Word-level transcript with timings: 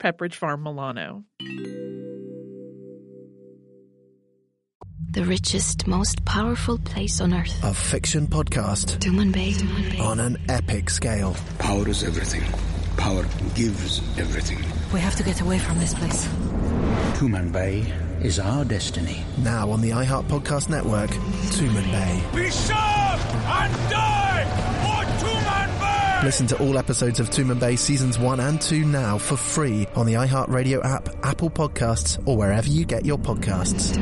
Pepperidge 0.00 0.34
Farm 0.34 0.62
Milano. 0.62 1.24
The 5.12 5.24
richest, 5.24 5.86
most 5.86 6.24
powerful 6.24 6.78
place 6.78 7.20
on 7.20 7.34
earth. 7.34 7.52
A 7.64 7.74
fiction 7.74 8.26
podcast 8.26 8.98
Tumanbay. 8.98 10.00
on 10.00 10.20
an 10.20 10.38
epic 10.48 10.88
scale. 10.88 11.36
Power 11.58 11.88
is 11.88 12.02
everything. 12.04 12.44
Power 12.96 13.24
gives 13.54 13.98
everything. 14.18 14.58
We 14.92 15.00
have 15.00 15.16
to 15.16 15.22
get 15.22 15.40
away 15.40 15.58
from 15.58 15.78
this 15.78 15.94
place. 15.94 16.26
Tumanbay 17.18 18.24
is 18.24 18.38
our 18.38 18.64
destiny. 18.64 19.24
Now 19.38 19.70
on 19.70 19.80
the 19.80 19.90
iHeart 19.90 20.24
Podcast 20.28 20.70
Network, 20.70 21.10
Tumanbay. 21.10 22.34
Be 22.34 22.50
sharp 22.50 23.20
and 23.34 23.90
die 23.90 24.20
for 24.44 24.50
Tuman 24.50 24.60
Bay! 24.60 24.69
Listen 26.22 26.46
to 26.48 26.62
all 26.62 26.76
episodes 26.76 27.18
of 27.18 27.30
Tumanbay 27.30 27.78
seasons 27.78 28.18
1 28.18 28.40
and 28.40 28.60
2 28.60 28.84
now 28.84 29.16
for 29.16 29.36
free 29.36 29.86
on 29.94 30.04
the 30.04 30.14
iHeartRadio 30.14 30.84
app, 30.84 31.08
Apple 31.24 31.48
Podcasts, 31.48 32.22
or 32.28 32.36
wherever 32.36 32.68
you 32.68 32.84
get 32.84 33.06
your 33.06 33.16
podcasts. 33.16 33.96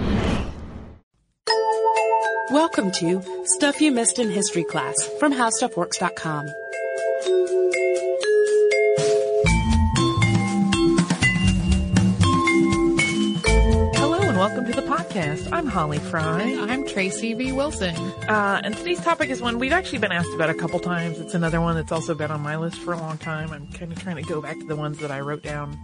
Welcome 2.51 2.91
to 2.93 3.23
Stuff 3.45 3.81
You 3.81 3.93
Missed 3.93 4.19
in 4.19 4.31
History 4.31 4.65
Class 4.65 5.01
from 5.21 5.33
HowStuffWorks.com. 5.33 6.49
podcast. 15.19 15.53
I'm 15.53 15.67
Holly 15.67 15.99
Fry. 15.99 16.57
I'm 16.69 16.87
Tracy 16.87 17.35
V. 17.35 17.53
Wilson. 17.53 17.95
Uh, 18.29 18.61
and 18.63 18.77
today's 18.77 19.01
topic 19.01 19.31
is 19.31 19.41
one 19.41 19.59
we've 19.59 19.73
actually 19.73 19.99
been 19.99 20.13
asked 20.13 20.33
about 20.35 20.51
a 20.51 20.55
couple 20.55 20.79
times. 20.79 21.19
It's 21.19 21.35
another 21.35 21.61
one 21.61 21.75
that's 21.75 21.93
also 21.93 22.15
been 22.15 22.31
on 22.31 22.41
my 22.41 22.57
list 22.57 22.77
for 22.77 22.93
a 22.93 22.99
long 22.99 23.19
time. 23.19 23.51
I'm 23.53 23.67
kind 23.69 23.93
of 23.93 24.01
trying 24.01 24.17
to 24.17 24.23
go 24.23 24.41
back 24.41 24.59
to 24.59 24.65
the 24.65 24.77
ones 24.77 24.99
that 24.99 25.11
I 25.11 25.21
wrote 25.21 25.43
down 25.43 25.79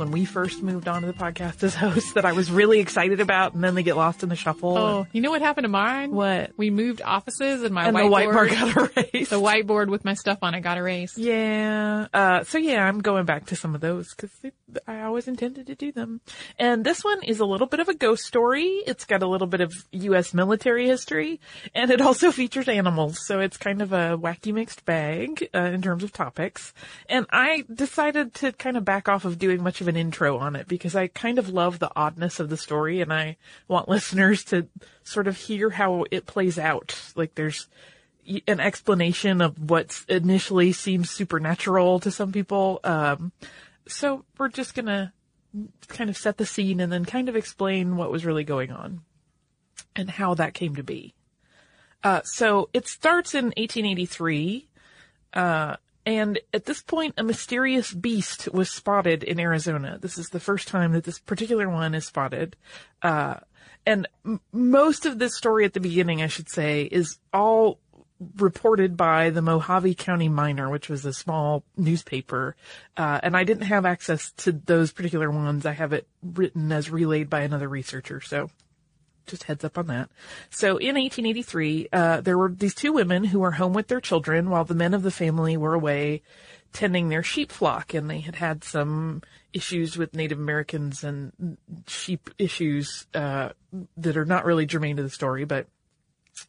when 0.00 0.10
we 0.10 0.24
first 0.24 0.62
moved 0.62 0.88
on 0.88 1.02
to 1.02 1.06
the 1.06 1.12
podcast 1.12 1.62
as 1.62 1.74
hosts 1.74 2.14
that 2.14 2.24
I 2.24 2.32
was 2.32 2.50
really 2.50 2.80
excited 2.80 3.20
about, 3.20 3.54
and 3.54 3.62
then 3.62 3.74
they 3.74 3.82
get 3.82 3.96
lost 3.96 4.22
in 4.22 4.30
the 4.30 4.34
shuffle. 4.34 4.78
Oh, 4.78 5.06
you 5.12 5.20
know 5.20 5.30
what 5.30 5.42
happened 5.42 5.64
to 5.66 5.68
mine? 5.68 6.10
What? 6.10 6.52
We 6.56 6.70
moved 6.70 7.02
offices 7.02 7.62
and 7.62 7.74
my 7.74 7.86
and 7.86 7.94
the 7.94 8.00
whiteboard, 8.00 8.48
whiteboard 8.48 8.74
got 8.74 8.96
erased. 9.12 9.30
the 9.30 9.40
whiteboard 9.40 9.88
with 9.88 10.02
my 10.04 10.14
stuff 10.14 10.38
on 10.40 10.54
it 10.54 10.62
got 10.62 10.78
erased. 10.78 11.18
Yeah. 11.18 12.06
Uh, 12.14 12.44
so 12.44 12.56
yeah, 12.56 12.84
I'm 12.84 13.00
going 13.00 13.26
back 13.26 13.46
to 13.46 13.56
some 13.56 13.74
of 13.74 13.82
those 13.82 14.14
because 14.14 14.30
I 14.86 15.02
always 15.02 15.28
intended 15.28 15.66
to 15.66 15.74
do 15.74 15.92
them. 15.92 16.22
And 16.58 16.82
this 16.82 17.04
one 17.04 17.22
is 17.22 17.40
a 17.40 17.44
little 17.44 17.66
bit 17.66 17.80
of 17.80 17.90
a 17.90 17.94
ghost 17.94 18.24
story. 18.24 18.82
It's 18.86 19.04
got 19.04 19.22
a 19.22 19.28
little 19.28 19.46
bit 19.46 19.60
of 19.60 19.72
U.S. 19.92 20.32
military 20.32 20.86
history, 20.86 21.40
and 21.74 21.90
it 21.90 22.00
also 22.00 22.32
features 22.32 22.68
animals. 22.68 23.26
So 23.26 23.40
it's 23.40 23.58
kind 23.58 23.82
of 23.82 23.92
a 23.92 24.16
wacky 24.16 24.54
mixed 24.54 24.86
bag 24.86 25.46
uh, 25.54 25.58
in 25.58 25.82
terms 25.82 26.02
of 26.04 26.10
topics. 26.10 26.72
And 27.06 27.26
I 27.30 27.64
decided 27.72 28.32
to 28.36 28.52
kind 28.52 28.78
of 28.78 28.84
back 28.86 29.06
off 29.10 29.26
of 29.26 29.38
doing 29.38 29.62
much 29.62 29.82
of 29.82 29.88
an 29.90 29.96
intro 29.96 30.38
on 30.38 30.56
it 30.56 30.66
because 30.66 30.96
I 30.96 31.08
kind 31.08 31.38
of 31.38 31.50
love 31.50 31.78
the 31.78 31.90
oddness 31.94 32.40
of 32.40 32.48
the 32.48 32.56
story, 32.56 33.02
and 33.02 33.12
I 33.12 33.36
want 33.68 33.88
listeners 33.90 34.42
to 34.44 34.66
sort 35.04 35.28
of 35.28 35.36
hear 35.36 35.68
how 35.68 36.06
it 36.10 36.24
plays 36.24 36.58
out. 36.58 36.98
Like 37.14 37.34
there's 37.34 37.68
an 38.46 38.60
explanation 38.60 39.42
of 39.42 39.70
what 39.70 40.02
initially 40.08 40.72
seems 40.72 41.10
supernatural 41.10 42.00
to 42.00 42.10
some 42.10 42.32
people. 42.32 42.80
Um, 42.84 43.32
so 43.86 44.24
we're 44.38 44.48
just 44.48 44.74
gonna 44.74 45.12
kind 45.88 46.08
of 46.08 46.16
set 46.16 46.36
the 46.36 46.46
scene 46.46 46.80
and 46.80 46.92
then 46.92 47.04
kind 47.04 47.28
of 47.28 47.36
explain 47.36 47.96
what 47.96 48.12
was 48.12 48.24
really 48.24 48.44
going 48.44 48.70
on 48.70 49.00
and 49.96 50.10
how 50.10 50.34
that 50.34 50.54
came 50.54 50.76
to 50.76 50.82
be. 50.82 51.14
Uh, 52.02 52.22
so 52.24 52.70
it 52.72 52.86
starts 52.86 53.34
in 53.34 53.46
1883, 53.46 54.68
uh, 55.34 55.76
and 56.10 56.40
at 56.52 56.64
this 56.64 56.82
point, 56.82 57.14
a 57.18 57.22
mysterious 57.22 57.94
beast 57.94 58.52
was 58.52 58.68
spotted 58.68 59.22
in 59.22 59.38
Arizona. 59.38 59.96
This 60.00 60.18
is 60.18 60.26
the 60.26 60.40
first 60.40 60.66
time 60.66 60.90
that 60.94 61.04
this 61.04 61.20
particular 61.20 61.68
one 61.68 61.94
is 61.94 62.04
spotted. 62.04 62.56
Uh, 63.00 63.36
and 63.86 64.08
m- 64.26 64.40
most 64.50 65.06
of 65.06 65.20
this 65.20 65.36
story 65.36 65.64
at 65.64 65.72
the 65.72 65.78
beginning, 65.78 66.20
I 66.20 66.26
should 66.26 66.48
say, 66.48 66.82
is 66.82 67.20
all 67.32 67.78
reported 68.38 68.96
by 68.96 69.30
the 69.30 69.40
Mohave 69.40 69.96
County 69.96 70.28
Miner, 70.28 70.68
which 70.68 70.88
was 70.88 71.06
a 71.06 71.12
small 71.12 71.62
newspaper. 71.76 72.56
Uh, 72.96 73.20
and 73.22 73.36
I 73.36 73.44
didn't 73.44 73.68
have 73.68 73.86
access 73.86 74.32
to 74.38 74.50
those 74.50 74.92
particular 74.92 75.30
ones. 75.30 75.64
I 75.64 75.72
have 75.74 75.92
it 75.92 76.08
written 76.24 76.72
as 76.72 76.90
relayed 76.90 77.30
by 77.30 77.42
another 77.42 77.68
researcher. 77.68 78.20
So 78.20 78.50
just 79.26 79.44
heads 79.44 79.64
up 79.64 79.78
on 79.78 79.86
that. 79.88 80.10
So 80.50 80.76
in 80.76 80.96
1883, 80.96 81.88
uh, 81.92 82.20
there 82.20 82.38
were 82.38 82.50
these 82.50 82.74
two 82.74 82.92
women 82.92 83.24
who 83.24 83.40
were 83.40 83.52
home 83.52 83.72
with 83.72 83.88
their 83.88 84.00
children 84.00 84.50
while 84.50 84.64
the 84.64 84.74
men 84.74 84.94
of 84.94 85.02
the 85.02 85.10
family 85.10 85.56
were 85.56 85.74
away 85.74 86.22
tending 86.72 87.08
their 87.08 87.22
sheep 87.22 87.50
flock 87.50 87.94
and 87.94 88.08
they 88.08 88.20
had 88.20 88.36
had 88.36 88.62
some 88.62 89.22
issues 89.52 89.96
with 89.96 90.14
Native 90.14 90.38
Americans 90.38 91.02
and 91.02 91.56
sheep 91.88 92.30
issues, 92.38 93.06
uh, 93.14 93.50
that 93.96 94.16
are 94.16 94.24
not 94.24 94.44
really 94.44 94.66
germane 94.66 94.96
to 94.96 95.02
the 95.02 95.10
story, 95.10 95.44
but 95.44 95.66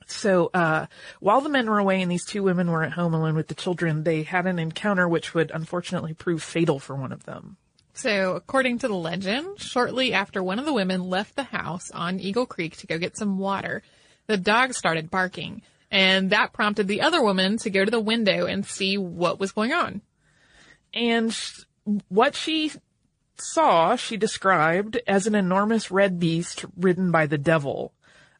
so, 0.05 0.49
uh, 0.53 0.85
while 1.19 1.41
the 1.41 1.49
men 1.49 1.69
were 1.69 1.79
away 1.79 2.01
and 2.01 2.11
these 2.11 2.25
two 2.25 2.43
women 2.43 2.71
were 2.71 2.83
at 2.83 2.93
home 2.93 3.13
alone 3.13 3.35
with 3.35 3.47
the 3.47 3.55
children, 3.55 4.03
they 4.03 4.23
had 4.23 4.45
an 4.47 4.59
encounter 4.59 5.07
which 5.07 5.33
would 5.33 5.51
unfortunately 5.51 6.13
prove 6.13 6.43
fatal 6.43 6.79
for 6.79 6.95
one 6.95 7.11
of 7.11 7.25
them. 7.25 7.57
So, 7.93 8.35
according 8.35 8.79
to 8.79 8.87
the 8.87 8.95
legend, 8.95 9.59
shortly 9.59 10.13
after 10.13 10.41
one 10.41 10.59
of 10.59 10.65
the 10.65 10.73
women 10.73 11.09
left 11.09 11.35
the 11.35 11.43
house 11.43 11.91
on 11.91 12.19
Eagle 12.19 12.45
Creek 12.45 12.77
to 12.77 12.87
go 12.87 12.97
get 12.97 13.17
some 13.17 13.37
water, 13.37 13.83
the 14.27 14.37
dog 14.37 14.73
started 14.73 15.11
barking, 15.11 15.61
and 15.89 16.29
that 16.29 16.53
prompted 16.53 16.87
the 16.87 17.01
other 17.01 17.21
woman 17.21 17.57
to 17.57 17.69
go 17.69 17.83
to 17.83 17.91
the 17.91 17.99
window 17.99 18.45
and 18.45 18.65
see 18.65 18.97
what 18.97 19.39
was 19.39 19.51
going 19.51 19.73
on. 19.73 20.01
And 20.93 21.33
sh- 21.33 21.63
what 22.07 22.35
she 22.35 22.71
saw, 23.37 23.95
she 23.95 24.15
described 24.17 24.99
as 25.05 25.27
an 25.27 25.35
enormous 25.35 25.91
red 25.91 26.19
beast 26.19 26.65
ridden 26.77 27.11
by 27.11 27.25
the 27.25 27.37
devil. 27.37 27.93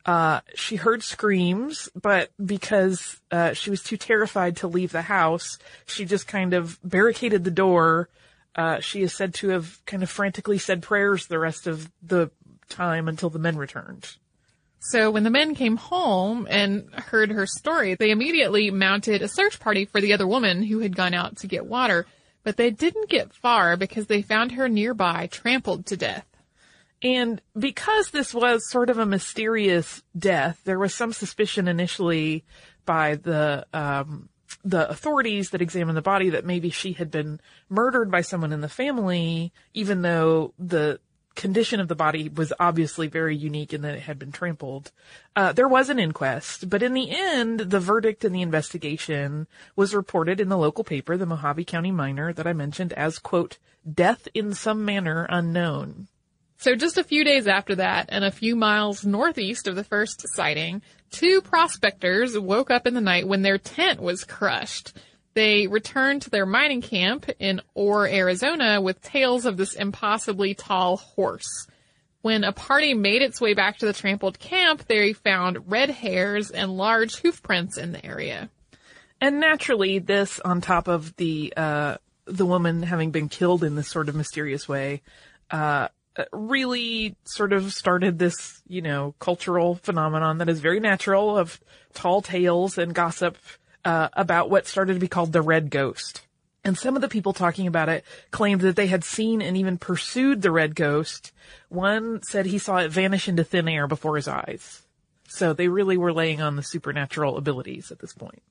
Uh, 0.06 0.42
she 0.56 0.78
heard 0.78 1.04
screams, 1.04 1.90
but 1.94 2.32
because, 2.44 3.20
uh, 3.32 3.54
she 3.54 3.70
was 3.70 3.84
too 3.84 3.98
terrified 3.98 4.58
to 4.58 4.68
leave 4.68 4.92
the 4.92 5.04
house, 5.04 5.58
she 5.86 6.06
just 6.06 6.28
kind 6.28 6.54
of 6.54 6.80
barricaded 6.84 7.44
the 7.44 7.52
door. 7.52 8.10
Uh, 8.56 8.80
she 8.80 9.02
is 9.02 9.14
said 9.14 9.34
to 9.36 9.50
have 9.50 9.80
kind 9.86 10.04
of 10.04 10.10
frantically 10.10 10.58
said 10.58 10.82
prayers 10.82 11.28
the 11.28 11.40
rest 11.40 11.68
of 11.68 11.90
the 12.02 12.30
time 12.70 13.08
until 13.08 13.30
the 13.30 13.40
men 13.40 13.58
returned. 13.58 14.18
So 14.80 15.12
when 15.12 15.24
the 15.24 15.30
men 15.30 15.54
came 15.54 15.78
home 15.78 16.48
and 16.50 16.92
heard 16.94 17.30
her 17.32 17.46
story, 17.46 17.94
they 17.94 18.10
immediately 18.10 18.72
mounted 18.72 19.22
a 19.22 19.28
search 19.28 19.60
party 19.60 19.86
for 19.86 20.02
the 20.02 20.14
other 20.14 20.26
woman 20.26 20.64
who 20.64 20.80
had 20.80 20.96
gone 20.96 21.14
out 21.14 21.38
to 21.38 21.48
get 21.48 21.68
water, 21.68 22.08
but 22.44 22.58
they 22.58 22.72
didn't 22.72 23.10
get 23.10 23.32
far 23.32 23.78
because 23.78 24.08
they 24.08 24.24
found 24.24 24.54
her 24.54 24.68
nearby 24.68 25.28
trampled 25.28 25.86
to 25.86 25.98
death. 25.98 26.26
And 27.04 27.42
because 27.58 28.10
this 28.10 28.34
was 28.34 28.70
sort 28.70 28.90
of 28.90 28.98
a 28.98 29.06
mysterious 29.06 30.02
death, 30.18 30.60
there 30.66 30.80
was 30.80 30.96
some 30.96 31.14
suspicion 31.14 31.68
initially 31.68 32.44
by 32.86 33.16
the 33.16 33.66
um, 33.74 34.30
the 34.64 34.90
authorities 34.90 35.50
that 35.50 35.62
examined 35.62 35.98
the 35.98 36.02
body 36.02 36.30
that 36.30 36.46
maybe 36.46 36.70
she 36.70 36.94
had 36.94 37.12
been 37.12 37.40
murdered 37.70 38.12
by 38.12 38.22
someone 38.22 38.54
in 38.54 38.62
the 38.62 38.70
family, 38.70 39.52
even 39.74 40.02
though 40.02 40.54
the 40.60 41.00
condition 41.36 41.80
of 41.80 41.88
the 41.88 41.96
body 41.96 42.30
was 42.30 42.52
obviously 42.60 43.08
very 43.08 43.36
unique 43.36 43.74
in 43.74 43.82
that 43.82 43.96
it 43.96 44.02
had 44.02 44.20
been 44.20 44.32
trampled. 44.32 44.92
Uh, 45.36 45.52
there 45.54 45.68
was 45.68 45.90
an 45.90 46.00
inquest, 46.00 46.70
but 46.70 46.84
in 46.84 46.94
the 46.94 47.10
end, 47.10 47.60
the 47.60 47.80
verdict 47.80 48.26
in 48.26 48.34
the 48.34 48.42
investigation 48.42 49.48
was 49.76 49.96
reported 49.96 50.40
in 50.40 50.50
the 50.50 50.58
local 50.58 50.84
paper, 50.84 51.18
the 51.18 51.26
Mohave 51.26 51.66
County 51.66 51.92
Miner, 51.92 52.34
that 52.34 52.48
I 52.48 52.54
mentioned 52.54 52.94
as, 52.94 53.18
quote, 53.18 53.58
death 53.92 54.28
in 54.34 54.54
some 54.54 54.84
manner 54.84 55.26
unknown. 55.30 56.08
So 56.62 56.76
just 56.76 57.00
a 57.00 57.04
few 57.04 57.24
days 57.24 57.48
after 57.48 57.74
that, 57.78 58.06
and 58.10 58.24
a 58.24 58.30
few 58.30 58.56
miles 58.56 59.04
northeast 59.04 59.68
of 59.68 59.76
the 59.76 59.84
first 59.84 60.24
sighting, 60.36 60.84
two 61.10 61.42
prospectors 61.42 62.38
woke 62.38 62.70
up 62.70 62.86
in 62.86 62.94
the 62.94 63.02
night 63.02 63.28
when 63.28 63.42
their 63.42 63.58
tent 63.58 64.00
was 64.00 64.24
crushed. 64.24 64.94
They 65.34 65.66
returned 65.66 66.22
to 66.22 66.30
their 66.30 66.46
mining 66.46 66.84
camp 66.84 67.28
in 67.40 67.62
Orr, 67.74 68.06
Arizona 68.06 68.80
with 68.80 69.02
tales 69.02 69.48
of 69.48 69.58
this 69.58 69.74
impossibly 69.74 70.54
tall 70.54 70.98
horse. 70.98 71.66
When 72.22 72.44
a 72.44 72.52
party 72.52 72.94
made 72.94 73.24
its 73.24 73.42
way 73.42 73.56
back 73.56 73.80
to 73.80 73.88
the 73.88 73.94
trampled 73.94 74.38
camp, 74.38 74.86
they 74.86 75.14
found 75.14 75.72
red 75.72 75.90
hairs 75.90 76.52
and 76.52 76.78
large 76.78 77.16
hoof 77.16 77.42
prints 77.42 77.80
in 77.80 77.92
the 77.92 78.06
area. 78.06 78.52
And 79.20 79.40
naturally, 79.40 79.98
this 79.98 80.40
on 80.40 80.62
top 80.62 80.88
of 80.88 81.16
the 81.16 81.56
uh, 81.58 81.98
the 82.26 82.46
woman 82.46 82.84
having 82.84 83.10
been 83.10 83.30
killed 83.30 83.64
in 83.64 83.74
this 83.74 83.88
sort 83.88 84.10
of 84.10 84.16
mysterious 84.16 84.70
way, 84.70 85.02
uh, 85.50 85.88
really 86.32 87.16
sort 87.24 87.54
of 87.54 87.74
started 87.74 88.20
this, 88.20 88.62
you 88.68 88.82
know, 88.82 89.16
cultural 89.20 89.76
phenomenon 89.76 90.40
that 90.40 90.50
is 90.50 90.60
very 90.60 90.80
natural 90.80 91.38
of 91.38 91.60
tall 91.94 92.22
tales 92.22 92.78
and 92.78 92.94
gossip 92.94 93.38
uh, 93.86 94.10
about 94.14 94.50
what 94.50 94.68
started 94.68 94.94
to 94.94 95.00
be 95.00 95.08
called 95.08 95.32
the 95.32 95.42
Red 95.42 95.70
Ghost. 95.70 96.22
And 96.64 96.78
some 96.78 96.96
of 96.96 97.02
the 97.02 97.10
people 97.10 97.34
talking 97.34 97.66
about 97.66 97.90
it 97.90 98.06
claimed 98.30 98.62
that 98.62 98.76
they 98.76 98.88
had 98.88 99.04
seen 99.04 99.42
and 99.42 99.58
even 99.58 99.78
pursued 99.78 100.42
the 100.42 100.52
Red 100.52 100.76
Ghost. 100.76 101.32
One 101.70 102.22
said 102.22 102.46
he 102.46 102.60
saw 102.60 102.78
it 102.78 102.92
vanish 102.92 103.28
into 103.28 103.44
thin 103.44 103.68
air 103.68 103.88
before 103.88 104.16
his 104.16 104.28
eyes. 104.28 104.82
So 105.28 105.54
they 105.54 105.70
really 105.70 105.98
were 105.98 106.14
laying 106.14 106.42
on 106.42 106.56
the 106.56 106.64
supernatural 106.64 107.38
abilities 107.38 107.92
at 107.92 108.00
this 108.00 108.14
point. 108.14 108.44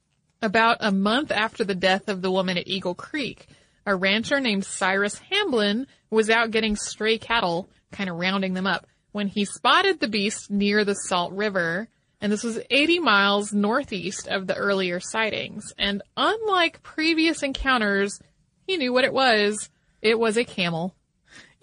About 0.42 0.78
a 0.80 0.90
month 0.90 1.30
after 1.30 1.62
the 1.62 1.74
death 1.74 2.08
of 2.08 2.22
the 2.22 2.30
woman 2.32 2.56
at 2.56 2.66
Eagle 2.66 2.94
Creek, 2.94 3.46
a 3.86 3.94
rancher 3.94 4.40
named 4.40 4.64
Cyrus 4.64 5.18
Hamblin 5.18 5.86
was 6.10 6.30
out 6.30 6.50
getting 6.50 6.76
stray 6.76 7.18
cattle, 7.18 7.70
kind 7.92 8.10
of 8.10 8.16
rounding 8.16 8.54
them 8.54 8.66
up, 8.66 8.86
when 9.12 9.28
he 9.28 9.44
spotted 9.44 10.00
the 10.00 10.08
beast 10.08 10.50
near 10.50 10.84
the 10.84 10.94
Salt 10.94 11.32
River. 11.32 11.88
And 12.20 12.30
this 12.30 12.44
was 12.44 12.60
80 12.70 12.98
miles 13.00 13.52
northeast 13.52 14.28
of 14.28 14.46
the 14.46 14.54
earlier 14.54 15.00
sightings. 15.00 15.72
And 15.78 16.02
unlike 16.16 16.82
previous 16.82 17.42
encounters, 17.42 18.20
he 18.66 18.76
knew 18.76 18.92
what 18.92 19.04
it 19.04 19.12
was. 19.12 19.70
It 20.02 20.18
was 20.18 20.36
a 20.36 20.44
camel. 20.44 20.94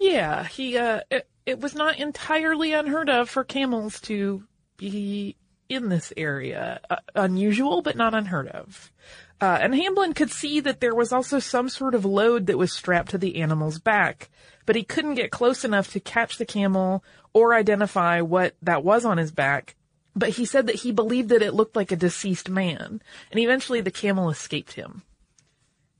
Yeah, 0.00 0.44
he, 0.44 0.76
uh, 0.76 1.00
it, 1.10 1.28
it 1.46 1.60
was 1.60 1.74
not 1.74 1.98
entirely 1.98 2.72
unheard 2.72 3.08
of 3.08 3.30
for 3.30 3.44
camels 3.44 4.00
to 4.02 4.44
be 4.76 5.36
in 5.68 5.88
this 5.88 6.12
area. 6.16 6.80
Uh, 6.88 6.96
unusual, 7.14 7.82
but 7.82 7.96
not 7.96 8.14
unheard 8.14 8.48
of. 8.48 8.92
Uh, 9.40 9.58
and 9.60 9.74
Hamblin 9.74 10.14
could 10.14 10.32
see 10.32 10.58
that 10.60 10.80
there 10.80 10.94
was 10.94 11.12
also 11.12 11.38
some 11.38 11.68
sort 11.68 11.94
of 11.94 12.04
load 12.04 12.46
that 12.46 12.58
was 12.58 12.72
strapped 12.72 13.10
to 13.10 13.18
the 13.18 13.40
animal's 13.40 13.78
back, 13.78 14.30
but 14.66 14.74
he 14.74 14.82
couldn't 14.82 15.14
get 15.14 15.30
close 15.30 15.64
enough 15.64 15.92
to 15.92 16.00
catch 16.00 16.38
the 16.38 16.44
camel 16.44 17.04
or 17.32 17.54
identify 17.54 18.20
what 18.20 18.56
that 18.62 18.82
was 18.82 19.04
on 19.04 19.18
his 19.18 19.30
back. 19.30 19.76
But 20.16 20.30
he 20.30 20.44
said 20.44 20.66
that 20.66 20.76
he 20.76 20.90
believed 20.90 21.28
that 21.28 21.42
it 21.42 21.54
looked 21.54 21.76
like 21.76 21.92
a 21.92 21.96
deceased 21.96 22.48
man, 22.48 23.00
and 23.30 23.40
eventually 23.40 23.80
the 23.80 23.92
camel 23.92 24.30
escaped 24.30 24.72
him. 24.72 25.02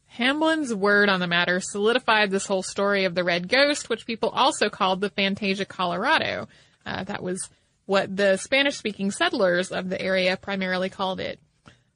Hamblin's 0.06 0.74
word 0.74 1.08
on 1.08 1.20
the 1.20 1.28
matter 1.28 1.60
solidified 1.60 2.32
this 2.32 2.46
whole 2.46 2.64
story 2.64 3.04
of 3.04 3.14
the 3.14 3.22
Red 3.22 3.48
Ghost, 3.48 3.88
which 3.88 4.06
people 4.06 4.30
also 4.30 4.68
called 4.68 5.00
the 5.00 5.10
Fantasma 5.10 5.68
Colorado. 5.68 6.48
Uh, 6.84 7.04
that 7.04 7.22
was 7.22 7.48
what 7.86 8.16
the 8.16 8.36
Spanish-speaking 8.36 9.12
settlers 9.12 9.70
of 9.70 9.88
the 9.88 10.00
area 10.00 10.36
primarily 10.36 10.88
called 10.88 11.20
it. 11.20 11.38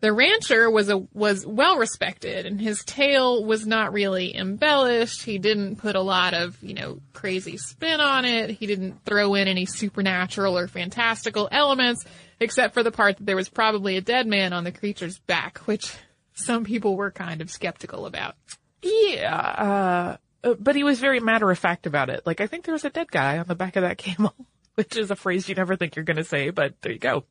The 0.03 0.13
rancher 0.13 0.69
was 0.69 0.89
a 0.89 0.99
was 1.15 1.47
well 1.47 1.79
respected, 1.79 2.45
and 2.45 2.61
his 2.61 2.83
tale 2.85 3.45
was 3.45 3.65
not 3.65 3.93
really 3.93 4.35
embellished. 4.37 5.23
He 5.23 5.39
didn't 5.39 5.77
put 5.77 5.95
a 5.95 6.01
lot 6.01 6.35
of 6.35 6.61
you 6.61 6.75
know 6.75 6.99
crazy 7.13 7.57
spin 7.57 8.01
on 8.01 8.25
it. 8.25 8.51
He 8.51 8.67
didn't 8.67 9.05
throw 9.05 9.35
in 9.37 9.47
any 9.47 9.65
supernatural 9.65 10.59
or 10.59 10.67
fantastical 10.67 11.49
elements, 11.53 12.05
except 12.41 12.75
for 12.75 12.83
the 12.83 12.91
part 12.91 13.19
that 13.19 13.27
there 13.27 13.37
was 13.37 13.49
probably 13.49 13.97
a 13.97 14.01
dead 14.01 14.27
man 14.27 14.53
on 14.53 14.65
the 14.65 14.73
creature's 14.73 15.21
back, 15.21 15.59
which 15.67 15.95
some 16.35 16.65
people 16.65 16.97
were 16.97 17.13
kind 17.13 17.41
of 17.41 17.49
skeptical 17.49 18.05
about. 18.05 18.35
Yeah, 18.83 20.19
uh, 20.43 20.55
but 20.59 20.75
he 20.75 20.83
was 20.83 20.99
very 20.99 21.21
matter 21.21 21.49
of 21.49 21.61
fact 21.61 21.87
about 21.87 22.11
it. 22.11 22.27
Like 22.27 22.41
I 22.41 22.49
think 22.49 22.65
there 22.65 22.75
was 22.75 22.85
a 22.85 22.91
dead 22.91 23.13
guy 23.13 23.39
on 23.39 23.47
the 23.47 23.55
back 23.55 23.77
of 23.77 23.83
that 23.83 23.99
camel 23.99 24.35
which 24.75 24.97
is 24.97 25.11
a 25.11 25.17
phrase 25.17 25.49
you 25.49 25.55
never 25.55 25.77
think 25.77 25.97
you're 25.97 26.05
going 26.05 26.17
to 26.17 26.25
say, 26.25 26.51
but 26.51 26.75
there 26.83 26.93
you 26.93 26.99
go. 26.99 27.25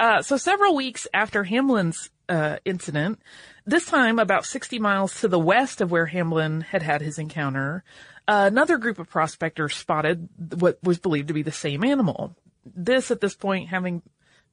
Uh, 0.00 0.22
so 0.22 0.36
several 0.36 0.74
weeks 0.74 1.06
after 1.12 1.44
Hamblin's 1.44 2.10
uh, 2.28 2.56
incident, 2.64 3.20
this 3.66 3.86
time 3.86 4.18
about 4.18 4.44
60 4.44 4.78
miles 4.78 5.20
to 5.20 5.28
the 5.28 5.38
west 5.38 5.80
of 5.80 5.90
where 5.90 6.06
Hamlin 6.06 6.62
had 6.62 6.82
had 6.82 7.00
his 7.00 7.18
encounter, 7.18 7.84
uh, 8.28 8.44
another 8.50 8.78
group 8.78 8.98
of 8.98 9.08
prospectors 9.08 9.74
spotted 9.74 10.28
what 10.58 10.78
was 10.82 10.98
believed 10.98 11.28
to 11.28 11.34
be 11.34 11.42
the 11.42 11.52
same 11.52 11.84
animal. 11.84 12.34
This, 12.64 13.10
at 13.10 13.20
this 13.20 13.36
point, 13.36 13.68
having 13.68 14.02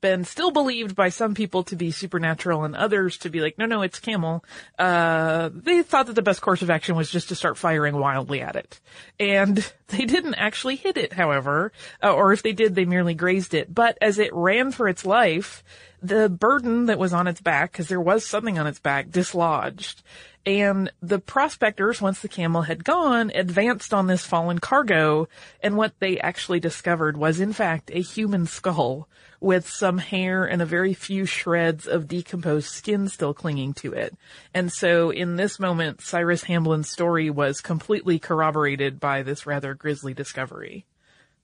been 0.04 0.26
still 0.26 0.52
believed 0.52 0.98
by 0.98 1.08
some 1.08 1.34
people 1.34 1.64
to 1.64 1.78
be 1.78 1.90
supernatural 1.90 2.66
and 2.66 2.76
others 2.76 3.18
to 3.20 3.30
be 3.30 3.40
like, 3.40 3.58
no, 3.58 3.66
no, 3.66 3.82
it's 3.84 4.02
camel. 4.02 4.44
Uh, 4.78 5.50
they 5.54 5.82
thought 5.82 6.08
that 6.08 6.14
the 6.14 6.22
best 6.22 6.42
course 6.42 6.62
of 6.62 6.70
action 6.70 6.98
was 6.98 7.10
just 7.10 7.30
to 7.30 7.36
start 7.36 7.58
firing 7.58 7.96
wildly 7.98 8.42
at 8.42 8.58
it. 8.58 8.82
And 9.18 9.58
they 9.88 10.04
didn't 10.04 10.36
actually 10.36 10.76
hit 10.76 10.98
it, 10.98 11.14
however, 11.14 11.72
uh, 12.04 12.14
or 12.14 12.34
if 12.34 12.44
they 12.44 12.52
did, 12.52 12.76
they 12.76 12.84
merely 12.84 13.14
grazed 13.14 13.54
it. 13.54 13.74
But 13.74 13.98
as 14.02 14.20
it 14.20 14.34
ran 14.34 14.74
for 14.74 14.90
its 14.90 15.06
life, 15.06 15.64
the 16.04 16.30
burden 16.30 16.88
that 16.88 17.00
was 17.00 17.14
on 17.14 17.28
its 17.28 17.42
back, 17.42 17.72
because 17.72 17.88
there 17.88 18.02
was 18.02 18.26
something 18.26 18.60
on 18.60 18.68
its 18.68 18.80
back, 18.80 19.10
dislodged. 19.10 20.04
And 20.46 20.92
the 21.02 21.20
prospectors, 21.20 22.02
once 22.02 22.20
the 22.20 22.28
camel 22.28 22.64
had 22.64 22.84
gone, 22.84 23.32
advanced 23.34 23.94
on 23.94 24.08
this 24.08 24.26
fallen 24.26 24.60
cargo, 24.60 25.30
and 25.62 25.78
what 25.78 25.98
they 26.00 26.20
actually 26.20 26.60
discovered 26.60 27.16
was 27.16 27.40
in 27.40 27.54
fact 27.54 27.90
a 27.94 28.02
human 28.02 28.46
skull 28.46 29.08
with 29.40 29.70
some 29.70 29.98
hair 29.98 30.44
and 30.44 30.62
a 30.62 30.66
very 30.66 30.94
few 30.94 31.26
shreds 31.26 31.88
of 31.88 32.10
decomposed 32.10 32.68
skin 32.68 33.08
still 33.08 33.34
clinging 33.34 33.74
to 33.74 33.94
it. 33.94 34.14
And 34.54 34.72
so 34.72 35.10
in 35.10 35.38
this 35.38 35.60
moment, 35.60 36.02
Cyrus 36.02 36.44
Hamblin's 36.44 36.90
story 36.90 37.30
was 37.30 37.62
completely 37.62 38.20
corroborated 38.20 39.00
by 39.00 39.24
this 39.24 39.46
rather 39.46 39.74
grisly 39.74 40.14
discovery. 40.14 40.86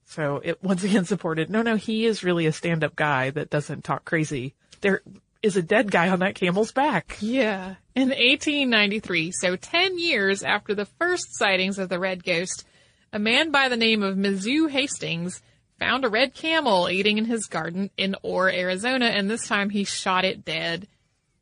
So 0.09 0.41
it 0.43 0.61
once 0.63 0.83
again 0.83 1.05
supported, 1.05 1.49
no, 1.49 1.61
no, 1.61 1.75
he 1.75 2.05
is 2.05 2.23
really 2.23 2.47
a 2.47 2.51
stand-up 2.51 2.95
guy 2.95 3.29
that 3.29 3.49
doesn't 3.49 3.83
talk 3.83 4.05
crazy. 4.05 4.55
There 4.81 5.01
is 5.41 5.55
a 5.55 5.61
dead 5.61 5.91
guy 5.91 6.09
on 6.09 6.19
that 6.19 6.35
camel's 6.35 6.71
back. 6.71 7.17
Yeah. 7.21 7.75
In 7.95 8.09
1893, 8.09 9.31
so 9.31 9.55
10 9.55 9.99
years 9.99 10.43
after 10.43 10.73
the 10.73 10.85
first 10.85 11.37
sightings 11.37 11.79
of 11.79 11.89
the 11.89 11.99
red 11.99 12.23
ghost, 12.23 12.65
a 13.13 13.19
man 13.19 13.51
by 13.51 13.69
the 13.69 13.77
name 13.77 14.03
of 14.03 14.17
Mizzou 14.17 14.69
Hastings 14.69 15.41
found 15.79 16.03
a 16.03 16.09
red 16.09 16.33
camel 16.33 16.89
eating 16.89 17.17
in 17.17 17.25
his 17.25 17.45
garden 17.45 17.89
in 17.95 18.15
Orr, 18.21 18.49
Arizona, 18.49 19.05
and 19.05 19.29
this 19.29 19.47
time 19.47 19.69
he 19.69 19.85
shot 19.85 20.25
it 20.25 20.43
dead. 20.43 20.87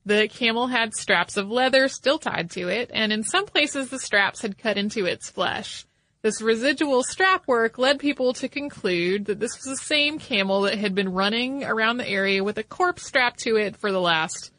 The 0.06 0.28
camel 0.28 0.68
had 0.68 0.94
straps 0.94 1.38
of 1.38 1.50
leather 1.50 1.88
still 1.88 2.20
tied 2.20 2.52
to 2.52 2.70
it, 2.70 2.92
and 2.94 3.12
in 3.12 3.24
some 3.24 3.46
places 3.46 3.90
the 3.90 4.00
straps 4.00 4.42
had 4.42 4.58
cut 4.58 4.78
into 4.78 5.06
its 5.06 5.30
flesh. 5.30 5.87
This 6.22 6.42
residual 6.42 7.04
strap 7.04 7.48
work 7.48 7.78
led 7.78 8.00
people 8.00 8.34
to 8.34 8.50
conclude 8.50 9.26
that 9.26 9.40
this 9.40 9.56
was 9.56 9.66
the 9.66 9.84
same 9.84 10.20
camel 10.20 10.62
that 10.62 10.78
had 10.78 10.96
been 10.96 11.14
running 11.14 11.64
around 11.64 11.98
the 11.98 12.08
area 12.08 12.44
with 12.44 12.58
a 12.58 12.64
corpse 12.64 13.06
strapped 13.06 13.40
to 13.42 13.56
it 13.56 13.78
for 13.78 13.92
the 13.92 14.02
last 14.02 14.52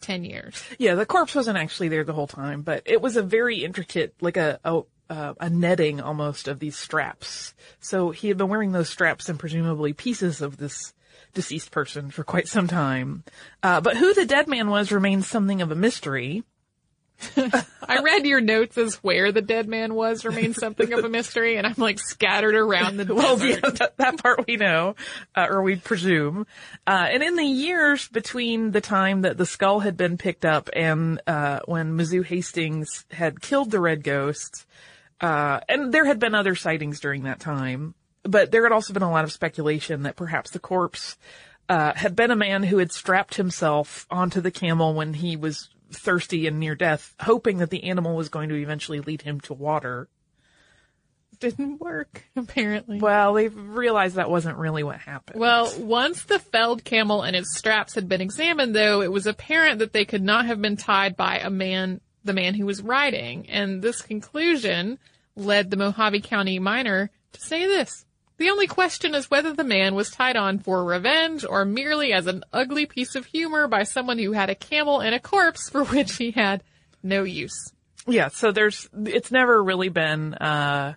10 0.00 0.24
years. 0.24 0.62
Yeah, 0.78 0.94
the 0.94 1.06
corpse 1.06 1.34
wasn't 1.34 1.58
actually 1.58 1.88
there 1.88 2.04
the 2.04 2.12
whole 2.12 2.26
time, 2.26 2.62
but 2.62 2.82
it 2.86 3.00
was 3.00 3.16
a 3.16 3.22
very 3.22 3.64
intricate, 3.64 4.14
like 4.20 4.36
a, 4.36 4.58
a, 4.64 4.82
uh, 5.08 5.34
a 5.40 5.48
netting 5.48 6.00
almost 6.00 6.48
of 6.48 6.58
these 6.58 6.76
straps. 6.76 7.54
So 7.80 8.10
he 8.10 8.28
had 8.28 8.36
been 8.36 8.48
wearing 8.48 8.72
those 8.72 8.88
straps 8.88 9.28
and 9.28 9.38
presumably 9.38 9.92
pieces 9.92 10.42
of 10.42 10.56
this 10.56 10.92
deceased 11.34 11.70
person 11.70 12.10
for 12.10 12.24
quite 12.24 12.48
some 12.48 12.66
time. 12.66 13.24
Uh, 13.62 13.80
but 13.80 13.96
who 13.96 14.12
the 14.14 14.26
dead 14.26 14.48
man 14.48 14.70
was 14.70 14.90
remains 14.90 15.26
something 15.26 15.62
of 15.62 15.70
a 15.70 15.76
mystery. 15.76 16.42
I 17.36 18.00
read 18.02 18.26
your 18.26 18.40
notes 18.40 18.76
as 18.76 18.96
where 18.96 19.32
the 19.32 19.42
dead 19.42 19.68
man 19.68 19.94
was 19.94 20.24
remains 20.24 20.56
something 20.56 20.92
of 20.92 21.04
a 21.04 21.08
mystery, 21.08 21.56
and 21.56 21.66
I'm 21.66 21.74
like 21.76 21.98
scattered 21.98 22.54
around 22.54 22.98
the 22.98 23.14
well, 23.14 23.38
yeah, 23.44 23.60
that, 23.60 23.94
that, 23.96 24.22
part 24.22 24.46
we 24.46 24.56
know, 24.56 24.96
uh, 25.34 25.46
or 25.48 25.62
we 25.62 25.76
presume. 25.76 26.46
Uh, 26.86 27.06
and 27.10 27.22
in 27.22 27.36
the 27.36 27.44
years 27.44 28.08
between 28.08 28.70
the 28.72 28.80
time 28.80 29.22
that 29.22 29.36
the 29.36 29.46
skull 29.46 29.80
had 29.80 29.96
been 29.96 30.18
picked 30.18 30.44
up 30.44 30.68
and 30.74 31.20
uh, 31.26 31.60
when 31.66 31.96
Mizzou 31.96 32.24
Hastings 32.24 33.04
had 33.10 33.40
killed 33.40 33.70
the 33.70 33.80
red 33.80 34.02
ghost, 34.04 34.66
uh, 35.20 35.60
and 35.68 35.92
there 35.92 36.04
had 36.04 36.18
been 36.18 36.34
other 36.34 36.54
sightings 36.54 37.00
during 37.00 37.22
that 37.22 37.40
time, 37.40 37.94
but 38.22 38.50
there 38.50 38.64
had 38.64 38.72
also 38.72 38.92
been 38.92 39.02
a 39.02 39.10
lot 39.10 39.24
of 39.24 39.32
speculation 39.32 40.02
that 40.02 40.16
perhaps 40.16 40.50
the 40.50 40.58
corpse 40.58 41.16
uh, 41.68 41.92
had 41.94 42.14
been 42.14 42.30
a 42.30 42.36
man 42.36 42.62
who 42.62 42.78
had 42.78 42.92
strapped 42.92 43.34
himself 43.36 44.06
onto 44.10 44.40
the 44.40 44.50
camel 44.50 44.94
when 44.94 45.14
he 45.14 45.36
was 45.36 45.70
thirsty 45.98 46.46
and 46.46 46.58
near 46.58 46.74
death, 46.74 47.14
hoping 47.20 47.58
that 47.58 47.70
the 47.70 47.84
animal 47.84 48.16
was 48.16 48.28
going 48.28 48.48
to 48.48 48.56
eventually 48.56 49.00
lead 49.00 49.22
him 49.22 49.40
to 49.42 49.54
water. 49.54 50.08
Didn't 51.38 51.80
work, 51.80 52.24
apparently. 52.36 52.98
Well, 52.98 53.34
they 53.34 53.48
realized 53.48 54.16
that 54.16 54.30
wasn't 54.30 54.56
really 54.56 54.82
what 54.82 54.98
happened. 54.98 55.38
Well, 55.38 55.72
once 55.78 56.24
the 56.24 56.38
felled 56.38 56.84
camel 56.84 57.22
and 57.22 57.36
its 57.36 57.56
straps 57.56 57.94
had 57.94 58.08
been 58.08 58.20
examined, 58.20 58.74
though, 58.74 59.02
it 59.02 59.12
was 59.12 59.26
apparent 59.26 59.80
that 59.80 59.92
they 59.92 60.04
could 60.04 60.22
not 60.22 60.46
have 60.46 60.62
been 60.62 60.76
tied 60.76 61.16
by 61.16 61.38
a 61.38 61.50
man, 61.50 62.00
the 62.24 62.32
man 62.32 62.54
who 62.54 62.64
was 62.64 62.80
riding. 62.82 63.50
And 63.50 63.82
this 63.82 64.00
conclusion 64.00 64.98
led 65.34 65.70
the 65.70 65.76
Mohave 65.76 66.24
County 66.24 66.58
miner 66.58 67.10
to 67.32 67.40
say 67.40 67.66
this. 67.66 68.05
The 68.38 68.50
only 68.50 68.66
question 68.66 69.14
is 69.14 69.30
whether 69.30 69.52
the 69.52 69.64
man 69.64 69.94
was 69.94 70.10
tied 70.10 70.36
on 70.36 70.58
for 70.58 70.84
revenge 70.84 71.44
or 71.44 71.64
merely 71.64 72.12
as 72.12 72.26
an 72.26 72.44
ugly 72.52 72.84
piece 72.84 73.14
of 73.14 73.24
humor 73.24 73.66
by 73.66 73.84
someone 73.84 74.18
who 74.18 74.32
had 74.32 74.50
a 74.50 74.54
camel 74.54 75.00
and 75.00 75.14
a 75.14 75.20
corpse 75.20 75.70
for 75.70 75.84
which 75.86 76.16
he 76.16 76.32
had 76.32 76.62
no 77.02 77.22
use. 77.22 77.72
Yeah, 78.06 78.28
so 78.28 78.52
there's, 78.52 78.88
it's 79.04 79.32
never 79.32 79.62
really 79.62 79.88
been, 79.88 80.34
uh, 80.34 80.94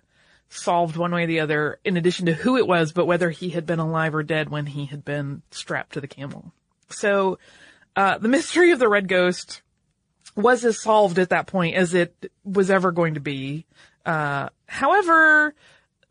solved 0.50 0.96
one 0.96 1.12
way 1.12 1.24
or 1.24 1.26
the 1.26 1.40
other, 1.40 1.78
in 1.84 1.96
addition 1.96 2.26
to 2.26 2.34
who 2.34 2.56
it 2.56 2.66
was, 2.66 2.92
but 2.92 3.06
whether 3.06 3.30
he 3.30 3.50
had 3.50 3.66
been 3.66 3.78
alive 3.78 4.14
or 4.14 4.22
dead 4.22 4.48
when 4.48 4.66
he 4.66 4.86
had 4.86 5.04
been 5.04 5.42
strapped 5.50 5.94
to 5.94 6.00
the 6.00 6.08
camel. 6.08 6.52
So, 6.90 7.38
uh, 7.96 8.18
the 8.18 8.28
mystery 8.36 8.72
of 8.72 8.78
the 8.78 8.88
red 8.88 9.08
ghost 9.08 9.62
was 10.36 10.64
as 10.64 10.80
solved 10.80 11.18
at 11.18 11.30
that 11.30 11.46
point 11.46 11.76
as 11.76 11.94
it 11.94 12.30
was 12.44 12.70
ever 12.70 12.92
going 12.92 13.14
to 13.14 13.20
be. 13.20 13.66
Uh, 14.04 14.48
however, 14.66 15.54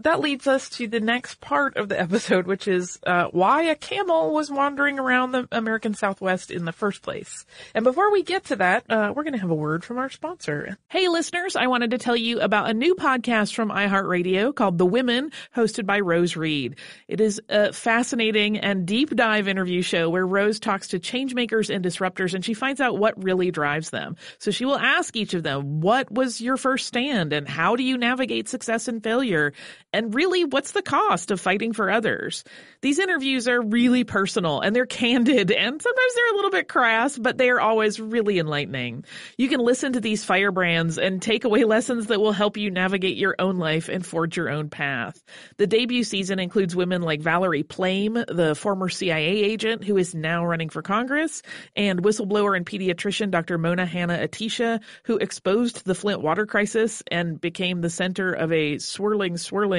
that 0.01 0.22
leads 0.22 0.48
us 0.48 0.70
to 0.70 0.88
the 0.88 1.00
next 1.00 1.41
part 1.41 1.75
of 1.75 1.89
the 1.89 2.00
episode, 2.00 2.48
which 2.48 2.68
is 2.68 3.00
uh, 3.06 3.25
why 3.32 3.63
a 3.63 3.75
camel 3.75 4.34
was 4.34 4.50
wandering 4.50 4.98
around 4.98 5.32
the 5.32 5.48
American 5.51 5.94
Southwest 5.94 6.51
in 6.51 6.65
the 6.65 6.72
first 6.72 7.01
place. 7.01 7.46
And 7.74 7.84
before 7.84 8.12
we 8.12 8.24
get 8.24 8.46
to 8.46 8.56
that, 8.58 8.86
uh, 8.89 9.12
we're 9.15 9.24
going 9.24 9.34
to 9.34 9.39
have 9.39 9.50
a 9.50 9.56
word 9.56 9.84
from 9.84 9.98
our 9.98 10.10
sponsor. 10.10 10.77
Hey, 10.88 11.08
listeners, 11.10 11.56
I 11.56 11.68
wanted 11.68 11.91
to 11.91 11.98
tell 11.98 12.15
you 12.15 12.39
about 12.39 12.70
a 12.70 12.74
new 12.74 12.96
podcast 12.96 13.53
from 13.53 13.70
iHeartRadio 13.70 14.56
called 14.56 14.77
The 14.77 14.86
Women, 14.86 15.32
hosted 15.56 15.86
by 15.86 16.00
Rose 16.00 16.38
Reed. 16.38 16.77
It 17.08 17.20
is 17.20 17.41
a 17.50 17.74
fascinating 17.74 18.58
and 18.58 18.86
deep 18.86 19.15
dive 19.15 19.48
interview 19.48 19.82
show 19.82 20.10
where 20.10 20.25
Rose 20.25 20.60
talks 20.60 20.88
to 20.89 21.00
changemakers 21.00 21.74
and 21.74 21.84
disruptors, 21.84 22.34
and 22.34 22.46
she 22.46 22.53
finds 22.53 22.79
out 22.79 22.98
what 22.98 23.22
really 23.22 23.51
drives 23.51 23.89
them. 23.89 24.15
So 24.38 24.51
she 24.51 24.65
will 24.65 24.79
ask 24.79 25.15
each 25.15 25.34
of 25.34 25.44
them, 25.44 25.82
"What 25.82 26.10
was 26.12 26.39
your 26.39 26.56
first 26.56 26.88
stand, 26.88 27.34
and 27.34 27.48
how 27.48 27.75
do 27.75 27.84
you 27.84 27.98
navigate 27.98 28.48
success 28.48 28.88
and 28.88 29.03
failure?" 29.03 29.53
And 29.91 30.13
really, 30.13 30.43
what's 30.43 30.72
the 30.72 30.84
cost 30.84 31.31
of 31.31 31.41
fighting 31.41 31.74
for 31.74 31.89
others? 31.89 32.43
These 32.81 33.00
interviews 33.00 33.48
are 33.48 33.60
really 33.60 34.03
personal 34.03 34.62
and 34.62 34.75
they're 34.75 34.86
candid 34.86 35.51
and 35.51 35.81
sometimes 35.81 36.15
they're 36.15 36.31
a 36.31 36.36
little 36.36 36.51
bit 36.51 36.67
crass, 36.67 37.17
but 37.17 37.39
they 37.39 37.50
are 37.50 37.60
always 37.60 38.00
really 38.00 38.38
enlightening. 38.38 39.03
You 39.38 39.50
can 39.50 39.60
listen 39.60 39.93
to 39.93 40.00
these 40.00 40.24
firebrands 40.24 41.00
and 41.00 41.19
take 41.19 41.43
away 41.43 41.63
lessons 41.63 42.08
that 42.08 42.22
will 42.22 42.34
help 42.34 42.58
you 42.58 42.69
navigate 42.69 43.17
your 43.17 43.36
own 43.39 43.58
life 43.58 43.89
and 43.89 44.05
forge 44.05 44.38
your 44.38 44.50
own 44.50 44.69
path. 44.69 45.24
The 45.58 45.65
debut 45.65 46.03
season 46.03 46.38
includes 46.38 46.75
women 46.75 47.01
like 47.01 47.22
Valerie 47.22 47.63
Plame, 47.63 48.13
the 48.13 48.53
former 48.53 48.89
CIA 48.89 49.43
agent 49.43 49.84
who 49.84 49.98
is 49.98 50.13
now 50.13 50.46
running 50.46 50.69
for 50.69 50.84
Congress, 50.84 51.41
and 51.75 52.03
whistleblower 52.03 52.55
and 52.55 52.65
pediatrician 52.65 53.31
Dr. 53.31 53.58
Mona 53.58 53.88
Hanna 53.88 54.19
Attisha, 54.19 54.81
who 55.05 55.17
exposed 55.17 55.84
the 55.86 55.96
Flint 55.96 56.22
water 56.22 56.46
crisis 56.46 57.01
and 57.10 57.41
became 57.41 57.81
the 57.81 57.89
center 57.89 58.31
of 58.31 58.51
a 58.51 58.77
swirling, 58.77 59.38
swirling 59.38 59.79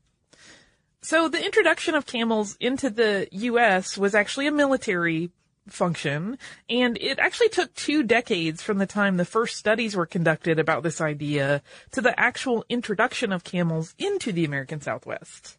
So 1.03 1.27
the 1.27 1.43
introduction 1.43 1.95
of 1.95 2.05
camels 2.05 2.55
into 2.59 2.89
the 2.89 3.27
U.S. 3.31 3.97
was 3.97 4.13
actually 4.13 4.45
a 4.47 4.51
military 4.51 5.31
function, 5.67 6.37
and 6.69 6.97
it 6.99 7.17
actually 7.17 7.49
took 7.49 7.73
two 7.73 8.03
decades 8.03 8.61
from 8.61 8.77
the 8.77 8.85
time 8.85 9.17
the 9.17 9.25
first 9.25 9.57
studies 9.57 9.95
were 9.95 10.05
conducted 10.05 10.59
about 10.59 10.83
this 10.83 11.01
idea 11.01 11.63
to 11.91 12.01
the 12.01 12.19
actual 12.19 12.65
introduction 12.69 13.31
of 13.31 13.43
camels 13.43 13.95
into 13.97 14.31
the 14.31 14.45
American 14.45 14.79
Southwest. 14.79 15.57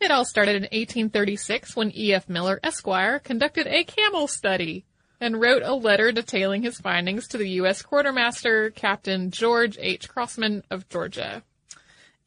It 0.00 0.12
all 0.12 0.24
started 0.24 0.54
in 0.54 0.62
1836 0.62 1.74
when 1.74 1.96
E.F. 1.96 2.28
Miller 2.28 2.60
Esquire 2.62 3.18
conducted 3.18 3.66
a 3.66 3.82
camel 3.82 4.28
study 4.28 4.84
and 5.20 5.40
wrote 5.40 5.62
a 5.64 5.74
letter 5.74 6.12
detailing 6.12 6.62
his 6.62 6.78
findings 6.78 7.26
to 7.28 7.38
the 7.38 7.48
U.S. 7.50 7.82
quartermaster, 7.82 8.70
Captain 8.70 9.32
George 9.32 9.76
H. 9.80 10.08
Crossman 10.08 10.62
of 10.70 10.88
Georgia. 10.88 11.42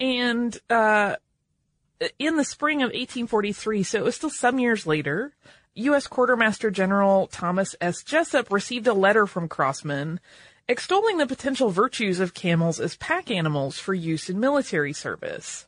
And, 0.02 0.58
uh, 0.70 1.16
in 2.20 2.38
the 2.38 2.44
spring 2.44 2.82
of 2.82 2.88
1843, 2.88 3.84
so 3.84 4.00
it 4.00 4.04
was 4.04 4.16
still 4.16 4.30
some 4.30 4.60
years 4.60 4.86
later, 4.88 5.34
U.S. 5.76 6.08
Quartermaster 6.08 6.72
General 6.72 7.28
Thomas 7.28 7.76
S. 7.80 8.04
Jesup 8.04 8.52
received 8.52 8.88
a 8.88 8.94
letter 8.94 9.26
from 9.26 9.48
Crossman 9.48 10.20
extolling 10.68 11.18
the 11.18 11.28
potential 11.28 11.70
virtues 11.70 12.20
of 12.20 12.34
camels 12.34 12.80
as 12.80 12.96
pack 12.96 13.30
animals 13.30 13.78
for 13.78 13.94
use 13.94 14.30
in 14.30 14.40
military 14.40 14.94
service. 14.94 15.68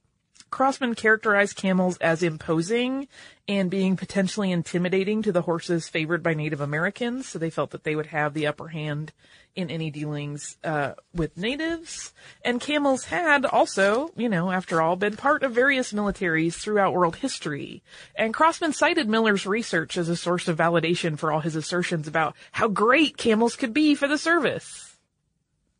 Crossman 0.53 0.93
characterized 0.93 1.55
camels 1.55 1.97
as 1.97 2.21
imposing 2.21 3.07
and 3.47 3.71
being 3.71 3.97
potentially 3.97 4.51
intimidating 4.51 5.23
to 5.23 5.31
the 5.31 5.41
horses 5.41 5.89
favored 5.89 6.21
by 6.21 6.35
Native 6.35 6.61
Americans, 6.61 7.27
so 7.27 7.39
they 7.39 7.49
felt 7.49 7.71
that 7.71 7.83
they 7.83 7.95
would 7.95 8.05
have 8.05 8.35
the 8.35 8.45
upper 8.45 8.67
hand 8.67 9.13
in 9.55 9.71
any 9.71 9.89
dealings 9.89 10.57
uh, 10.63 10.93
with 11.11 11.35
natives. 11.35 12.13
And 12.45 12.61
camels 12.61 13.05
had 13.05 13.47
also, 13.47 14.11
you 14.15 14.29
know, 14.29 14.51
after 14.51 14.79
all, 14.79 14.95
been 14.95 15.17
part 15.17 15.41
of 15.41 15.53
various 15.53 15.91
militaries 15.91 16.53
throughout 16.53 16.93
world 16.93 17.15
history. 17.15 17.81
And 18.13 18.31
Crossman 18.31 18.73
cited 18.73 19.09
Miller's 19.09 19.47
research 19.47 19.97
as 19.97 20.07
a 20.07 20.15
source 20.15 20.47
of 20.47 20.59
validation 20.59 21.17
for 21.17 21.31
all 21.31 21.39
his 21.39 21.55
assertions 21.55 22.07
about 22.07 22.35
how 22.51 22.67
great 22.67 23.17
camels 23.17 23.55
could 23.55 23.73
be 23.73 23.95
for 23.95 24.07
the 24.07 24.19
service. 24.19 24.82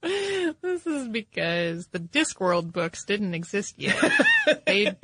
This 0.61 0.85
is 0.85 1.07
because 1.07 1.87
the 1.87 1.99
Discworld 1.99 2.71
books 2.71 3.05
didn't 3.05 3.33
exist 3.33 3.75
yet. 3.77 4.01
they 4.65 4.95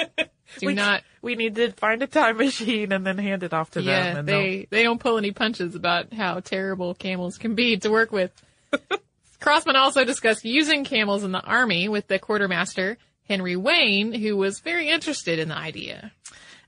do 0.58 0.68
we, 0.68 0.74
not. 0.74 1.04
We 1.22 1.36
need 1.36 1.56
to 1.56 1.72
find 1.72 2.02
a 2.02 2.08
time 2.08 2.38
machine 2.38 2.92
and 2.92 3.06
then 3.06 3.18
hand 3.18 3.44
it 3.44 3.54
off 3.54 3.72
to 3.72 3.82
yeah, 3.82 4.16
them. 4.16 4.26
they 4.26 4.68
they 4.70 4.84
don't 4.84 5.00
pull 5.00 5.18
any 5.18 5.32
punches 5.32 5.76
about 5.76 6.14
how 6.14 6.40
terrible 6.40 6.94
camels 6.94 7.38
can 7.38 7.56
be 7.56 7.78
to 7.78 7.90
work 7.90 8.12
with. 8.12 8.32
Crossman 9.40 9.76
also 9.76 10.04
discussed 10.04 10.44
using 10.44 10.84
camels 10.84 11.24
in 11.24 11.32
the 11.32 11.42
army 11.42 11.88
with 11.88 12.08
the 12.08 12.20
quartermaster 12.20 12.98
Henry 13.28 13.56
Wayne, 13.56 14.12
who 14.12 14.36
was 14.36 14.60
very 14.60 14.90
interested 14.90 15.40
in 15.40 15.50
the 15.50 15.58
idea. 15.58 16.12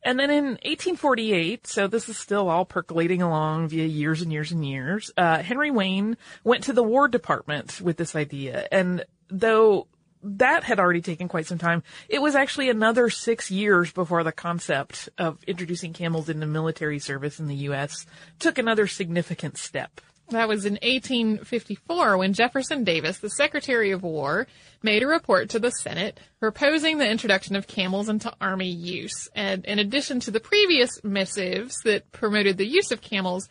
And 0.04 0.20
then 0.20 0.32
in 0.32 0.46
1848, 0.46 1.68
so 1.68 1.88
this 1.88 2.10
is 2.10 2.18
still 2.18 2.50
all 2.50 2.66
percolating 2.66 3.22
along 3.22 3.70
via 3.70 3.86
years 3.86 4.22
and 4.22 4.32
years 4.32 4.52
and 4.52 4.66
years, 4.66 5.12
uh, 5.16 5.44
Henry 5.44 5.70
Wayne 5.70 6.18
went 6.44 6.64
to 6.64 6.74
the 6.74 6.84
War 6.84 7.08
Department 7.08 7.80
with 7.82 7.98
this 7.98 8.16
idea. 8.16 8.68
And 8.72 9.06
though 9.30 9.88
that 10.24 10.64
had 10.64 10.80
already 10.80 11.02
taken 11.02 11.28
quite 11.28 11.48
some 11.48 11.58
time, 11.58 11.84
it 12.10 12.22
was 12.22 12.36
actually 12.36 12.70
another 12.70 13.10
six 13.10 13.50
years 13.52 13.92
before 13.92 14.24
the 14.24 14.32
concept 14.32 15.10
of 15.18 15.38
introducing 15.46 15.94
camels 15.94 16.30
into 16.30 16.46
military 16.46 17.00
service 17.00 17.40
in 17.40 17.48
the 17.48 17.56
U.S. 17.56 18.06
took 18.40 18.58
another 18.58 18.88
significant 18.88 19.58
step. 19.58 20.02
That 20.32 20.48
was 20.48 20.66
in 20.66 20.74
1854 20.74 22.18
when 22.18 22.34
Jefferson 22.34 22.84
Davis, 22.84 23.20
the 23.20 23.30
Secretary 23.30 23.92
of 23.92 24.04
War, 24.04 24.48
made 24.82 25.04
a 25.04 25.08
report 25.08 25.50
to 25.50 25.60
the 25.60 25.72
Senate 25.72 26.20
proposing 26.40 26.98
the 26.98 27.10
introduction 27.10 27.56
of 27.56 27.68
camels 27.68 28.10
into 28.10 28.34
Army 28.40 28.70
use. 28.70 29.30
And 29.36 29.66
in 29.66 29.78
addition 29.80 30.20
to 30.22 30.32
the 30.32 30.40
previous 30.40 31.04
missives 31.04 31.76
that 31.84 32.12
promoted 32.12 32.58
the 32.58 32.68
use 32.68 32.92
of 32.92 33.02
camels, 33.02 33.50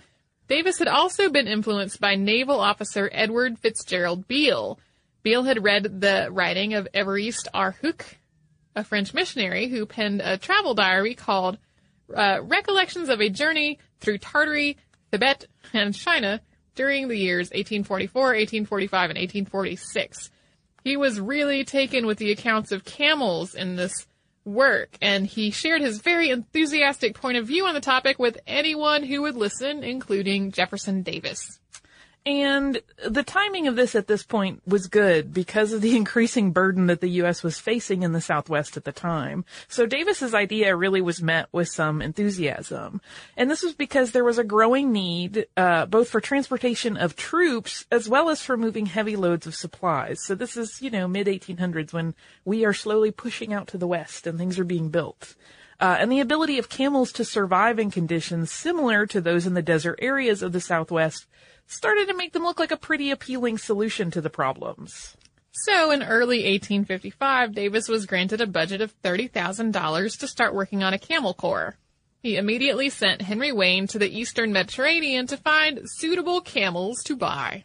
Davis 0.49 0.79
had 0.79 0.89
also 0.89 1.29
been 1.31 1.47
influenced 1.47 2.01
by 2.01 2.15
naval 2.17 2.59
officer 2.61 3.11
Edward 3.13 3.59
Fitzgerald 3.59 4.27
Beale, 4.27 4.79
Beale 5.23 5.45
had 5.45 5.63
read 5.63 6.01
the 6.01 6.29
writing 6.31 6.75
of 6.75 6.89
Évariste 6.95 7.49
Huc, 7.53 8.17
a 8.75 8.83
French 8.83 9.13
missionary 9.13 9.69
who 9.69 9.85
penned 9.85 10.23
a 10.23 10.39
travel 10.39 10.75
diary 10.75 11.15
called 11.15 11.59
uh, 12.15 12.39
Recollections 12.43 13.09
of 13.09 13.21
a 13.21 13.29
Journey 13.29 13.79
Through 14.01 14.19
Tartary, 14.19 14.79
Tibet, 15.13 15.47
and 15.75 15.95
China 15.95 16.41
during 16.75 17.09
the 17.09 17.17
years 17.17 17.51
1844, 17.51 18.23
1845, 18.23 19.11
and 19.11 19.19
1846. 19.19 20.31
He 20.83 20.97
was 20.97 21.21
really 21.21 21.65
taken 21.65 22.07
with 22.07 22.19
the 22.19 22.33
accounts 22.33 22.73
of 22.73 22.85
camels 22.85 23.55
in 23.55 23.77
this 23.77 24.07
work, 24.45 24.97
and 25.03 25.27
he 25.27 25.51
shared 25.51 25.83
his 25.83 26.01
very 26.01 26.31
enthusiastic 26.31 27.15
point 27.15 27.37
of 27.37 27.47
view 27.47 27.67
on 27.67 27.75
the 27.75 27.81
topic 27.81 28.19
with 28.19 28.39
anyone 28.47 29.03
who 29.05 29.23
would 29.23 29.37
listen, 29.37 29.85
including 29.85 30.53
Jefferson 30.53 31.03
Davis. 31.03 31.60
And 32.27 32.83
the 33.09 33.23
timing 33.23 33.67
of 33.67 33.77
this 33.77 33.95
at 33.95 34.07
this 34.07 34.23
point 34.23 34.61
was 34.67 34.89
good 34.89 35.33
because 35.33 35.73
of 35.73 35.81
the 35.81 35.97
increasing 35.97 36.53
burden 36.53 36.87
that 36.87 37.01
the 37.01 37.09
U.S. 37.09 37.43
was 37.43 37.59
facing 37.59 38.03
in 38.03 38.13
the 38.13 38.21
Southwest 38.21 38.77
at 38.77 38.85
the 38.85 38.93
time. 38.93 39.45
So 39.69 39.87
Davis's 39.87 40.35
idea 40.35 40.77
really 40.77 41.01
was 41.01 41.23
met 41.23 41.49
with 41.51 41.69
some 41.69 42.03
enthusiasm. 42.03 43.01
And 43.39 43.51
this 43.51 43.63
was 43.63 43.73
because 43.73 44.11
there 44.11 44.25
was 44.25 44.39
a 44.39 44.45
growing 44.45 44.93
need, 44.93 45.47
uh, 45.57 45.87
both 45.87 46.11
for 46.11 46.21
transportation 46.21 46.99
of 46.99 47.17
troops 47.17 47.87
as 47.91 48.09
well 48.09 48.29
as 48.29 48.43
for 48.43 48.57
moving 48.57 48.87
heavy 48.87 49.17
loads 49.17 49.47
of 49.47 49.55
supplies. 49.55 50.19
So 50.23 50.35
this 50.35 50.59
is, 50.59 50.83
you 50.83 50.91
know, 50.91 51.09
mid 51.09 51.27
1800s 51.27 51.95
when 51.95 52.15
we 52.45 52.67
are 52.67 52.75
slowly 52.75 53.11
pushing 53.11 53.55
out 53.55 53.69
to 53.69 53.79
the 53.79 53.89
West 53.89 54.27
and 54.27 54.39
things 54.39 54.59
are 54.59 54.65
being 54.65 54.91
built. 54.91 55.37
Uh, 55.81 55.97
and 55.99 56.13
the 56.13 56.21
ability 56.21 56.59
of 56.59 56.69
camels 56.69 57.11
to 57.13 57.25
survive 57.25 57.79
in 57.79 57.91
conditions 57.91 58.51
similar 58.51 59.07
to 59.07 59.21
those 59.23 59.47
in 59.47 59.55
the 59.55 59.63
desert 59.63 59.99
areas 60.03 60.43
of 60.43 60.53
the 60.53 60.61
Southwest 60.61 61.27
started 61.71 62.09
to 62.09 62.17
make 62.17 62.33
them 62.33 62.43
look 62.43 62.59
like 62.59 62.73
a 62.73 62.77
pretty 62.77 63.11
appealing 63.11 63.57
solution 63.57 64.11
to 64.11 64.21
the 64.21 64.29
problems. 64.29 65.17
So 65.53 65.93
in 65.93 66.03
early 66.03 66.39
1855, 66.39 67.55
Davis 67.55 67.89
was 67.89 68.07
granted 68.07 68.41
a 68.41 68.47
budget 68.47 68.81
of 68.81 69.01
$30,000 69.03 70.19
to 70.19 70.29
start 70.29 70.55
working 70.55 70.83
on 70.83 70.93
a 70.93 70.99
camel 70.99 71.33
corps. 71.33 71.77
He 72.23 72.37
immediately 72.37 72.91
sent 72.91 73.23
Henry 73.23 73.53
Wayne 73.53 73.87
to 73.89 73.99
the 73.99 74.19
eastern 74.19 74.53
Mediterranean 74.53 75.27
to 75.29 75.37
find 75.37 75.81
suitable 75.85 76.41
camels 76.41 77.03
to 77.05 77.17
buy. 77.17 77.65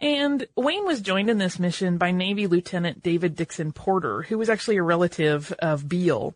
And 0.00 0.46
Wayne 0.56 0.86
was 0.86 1.00
joined 1.00 1.30
in 1.30 1.38
this 1.38 1.58
mission 1.58 1.98
by 1.98 2.10
Navy 2.10 2.46
Lieutenant 2.46 3.02
David 3.02 3.36
Dixon 3.36 3.72
Porter, 3.72 4.22
who 4.22 4.38
was 4.38 4.48
actually 4.48 4.78
a 4.78 4.82
relative 4.82 5.52
of 5.60 5.88
Beale. 5.88 6.34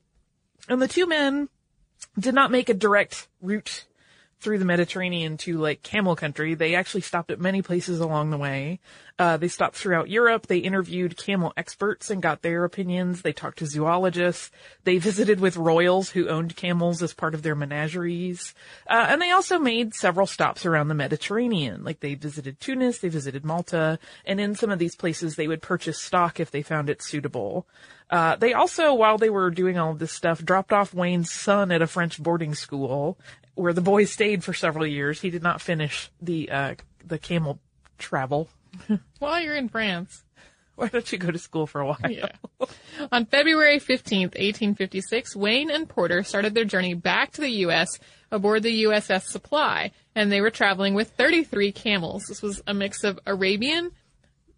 And 0.68 0.80
the 0.80 0.86
two 0.86 1.06
men 1.06 1.48
did 2.18 2.34
not 2.34 2.50
make 2.50 2.68
a 2.68 2.74
direct 2.74 3.26
route 3.40 3.86
through 4.40 4.58
the 4.58 4.64
Mediterranean 4.64 5.36
to 5.38 5.58
like 5.58 5.82
camel 5.82 6.14
country. 6.14 6.54
They 6.54 6.74
actually 6.74 7.00
stopped 7.00 7.30
at 7.30 7.40
many 7.40 7.62
places 7.62 8.00
along 8.00 8.30
the 8.30 8.36
way. 8.36 8.80
Uh, 9.18 9.38
they 9.38 9.48
stopped 9.48 9.76
throughout 9.76 10.10
Europe. 10.10 10.46
They 10.46 10.58
interviewed 10.58 11.16
camel 11.16 11.54
experts 11.56 12.10
and 12.10 12.20
got 12.20 12.42
their 12.42 12.64
opinions. 12.64 13.22
They 13.22 13.32
talked 13.32 13.58
to 13.58 13.66
zoologists. 13.66 14.50
They 14.84 14.98
visited 14.98 15.40
with 15.40 15.56
royals 15.56 16.10
who 16.10 16.28
owned 16.28 16.54
camels 16.54 17.02
as 17.02 17.14
part 17.14 17.34
of 17.34 17.42
their 17.42 17.54
menageries. 17.54 18.54
Uh, 18.86 19.06
and 19.08 19.22
they 19.22 19.30
also 19.30 19.58
made 19.58 19.94
several 19.94 20.26
stops 20.26 20.66
around 20.66 20.88
the 20.88 20.94
Mediterranean. 20.94 21.82
Like 21.82 22.00
they 22.00 22.14
visited 22.14 22.60
Tunis, 22.60 22.98
they 22.98 23.08
visited 23.08 23.44
Malta, 23.44 23.98
and 24.26 24.38
in 24.38 24.54
some 24.54 24.70
of 24.70 24.78
these 24.78 24.96
places 24.96 25.36
they 25.36 25.48
would 25.48 25.62
purchase 25.62 26.00
stock 26.00 26.38
if 26.38 26.50
they 26.50 26.62
found 26.62 26.90
it 26.90 27.02
suitable. 27.02 27.66
Uh, 28.10 28.36
they 28.36 28.52
also, 28.52 28.94
while 28.94 29.18
they 29.18 29.30
were 29.30 29.50
doing 29.50 29.78
all 29.78 29.92
of 29.92 29.98
this 29.98 30.12
stuff, 30.12 30.44
dropped 30.44 30.72
off 30.72 30.94
Wayne's 30.94 31.32
son 31.32 31.72
at 31.72 31.82
a 31.82 31.86
French 31.86 32.22
boarding 32.22 32.54
school 32.54 33.18
where 33.56 33.72
the 33.72 33.80
boy 33.80 34.04
stayed 34.04 34.44
for 34.44 34.54
several 34.54 34.86
years. 34.86 35.20
He 35.20 35.30
did 35.30 35.42
not 35.42 35.60
finish 35.60 36.10
the, 36.22 36.50
uh, 36.50 36.74
the 37.04 37.18
camel 37.18 37.58
travel. 37.98 38.48
While 39.18 39.40
you're 39.40 39.56
in 39.56 39.68
France. 39.68 40.22
Why 40.76 40.88
don't 40.88 41.10
you 41.10 41.16
go 41.16 41.30
to 41.30 41.38
school 41.38 41.66
for 41.66 41.80
a 41.80 41.86
while? 41.86 41.98
Yeah. 42.08 42.28
On 43.10 43.24
February 43.24 43.80
15th, 43.80 44.36
1856, 44.36 45.34
Wayne 45.34 45.70
and 45.70 45.88
Porter 45.88 46.22
started 46.22 46.54
their 46.54 46.66
journey 46.66 46.92
back 46.92 47.32
to 47.32 47.40
the 47.40 47.50
U.S. 47.60 47.98
aboard 48.30 48.62
the 48.62 48.84
USS 48.84 49.22
Supply, 49.22 49.92
and 50.14 50.30
they 50.30 50.42
were 50.42 50.50
traveling 50.50 50.92
with 50.92 51.12
33 51.12 51.72
camels. 51.72 52.24
This 52.28 52.42
was 52.42 52.60
a 52.66 52.74
mix 52.74 53.04
of 53.04 53.18
Arabian, 53.24 53.90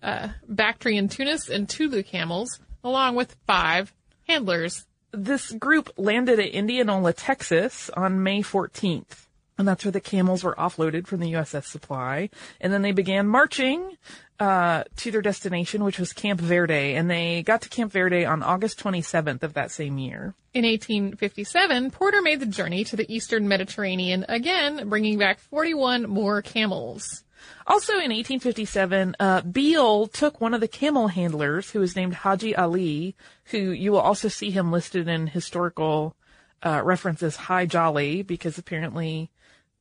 uh, 0.02 0.30
Bactrian 0.48 1.08
Tunis, 1.08 1.48
and 1.48 1.68
Tulu 1.68 2.02
camels, 2.02 2.58
along 2.82 3.14
with 3.14 3.36
five 3.46 3.94
handlers. 4.26 4.86
This 5.12 5.52
group 5.52 5.90
landed 5.96 6.38
at 6.38 6.48
Indianola, 6.48 7.12
Texas 7.12 7.90
on 7.90 8.22
May 8.22 8.42
14th. 8.42 9.26
And 9.58 9.66
that's 9.66 9.84
where 9.84 9.92
the 9.92 10.00
camels 10.00 10.44
were 10.44 10.54
offloaded 10.54 11.08
from 11.08 11.18
the 11.18 11.32
USS 11.32 11.64
Supply. 11.64 12.30
And 12.60 12.72
then 12.72 12.82
they 12.82 12.92
began 12.92 13.26
marching 13.26 13.96
uh, 14.38 14.84
to 14.96 15.10
their 15.10 15.20
destination, 15.20 15.82
which 15.82 15.98
was 15.98 16.12
Camp 16.12 16.40
Verde. 16.40 16.94
And 16.94 17.10
they 17.10 17.42
got 17.42 17.62
to 17.62 17.68
Camp 17.68 17.90
Verde 17.90 18.24
on 18.24 18.44
August 18.44 18.78
27th 18.78 19.42
of 19.42 19.54
that 19.54 19.72
same 19.72 19.98
year. 19.98 20.34
In 20.54 20.64
1857, 20.64 21.90
Porter 21.90 22.22
made 22.22 22.38
the 22.38 22.46
journey 22.46 22.84
to 22.84 22.94
the 22.94 23.12
eastern 23.12 23.48
Mediterranean 23.48 24.24
again, 24.28 24.88
bringing 24.88 25.18
back 25.18 25.40
41 25.40 26.08
more 26.08 26.40
camels. 26.40 27.24
Also 27.66 27.92
in 27.94 28.10
1857, 28.10 29.16
uh, 29.20 29.42
Beale 29.42 30.06
took 30.06 30.40
one 30.40 30.54
of 30.54 30.60
the 30.60 30.68
camel 30.68 31.08
handlers 31.08 31.70
who 31.70 31.80
was 31.80 31.96
named 31.96 32.14
Haji 32.14 32.56
Ali, 32.56 33.16
who 33.46 33.58
you 33.58 33.92
will 33.92 34.00
also 34.00 34.28
see 34.28 34.50
him 34.50 34.72
listed 34.72 35.08
in 35.08 35.26
historical 35.26 36.16
uh, 36.62 36.82
references 36.84 37.36
Hi 37.36 37.66
Jolly, 37.66 38.22
because 38.22 38.58
apparently 38.58 39.30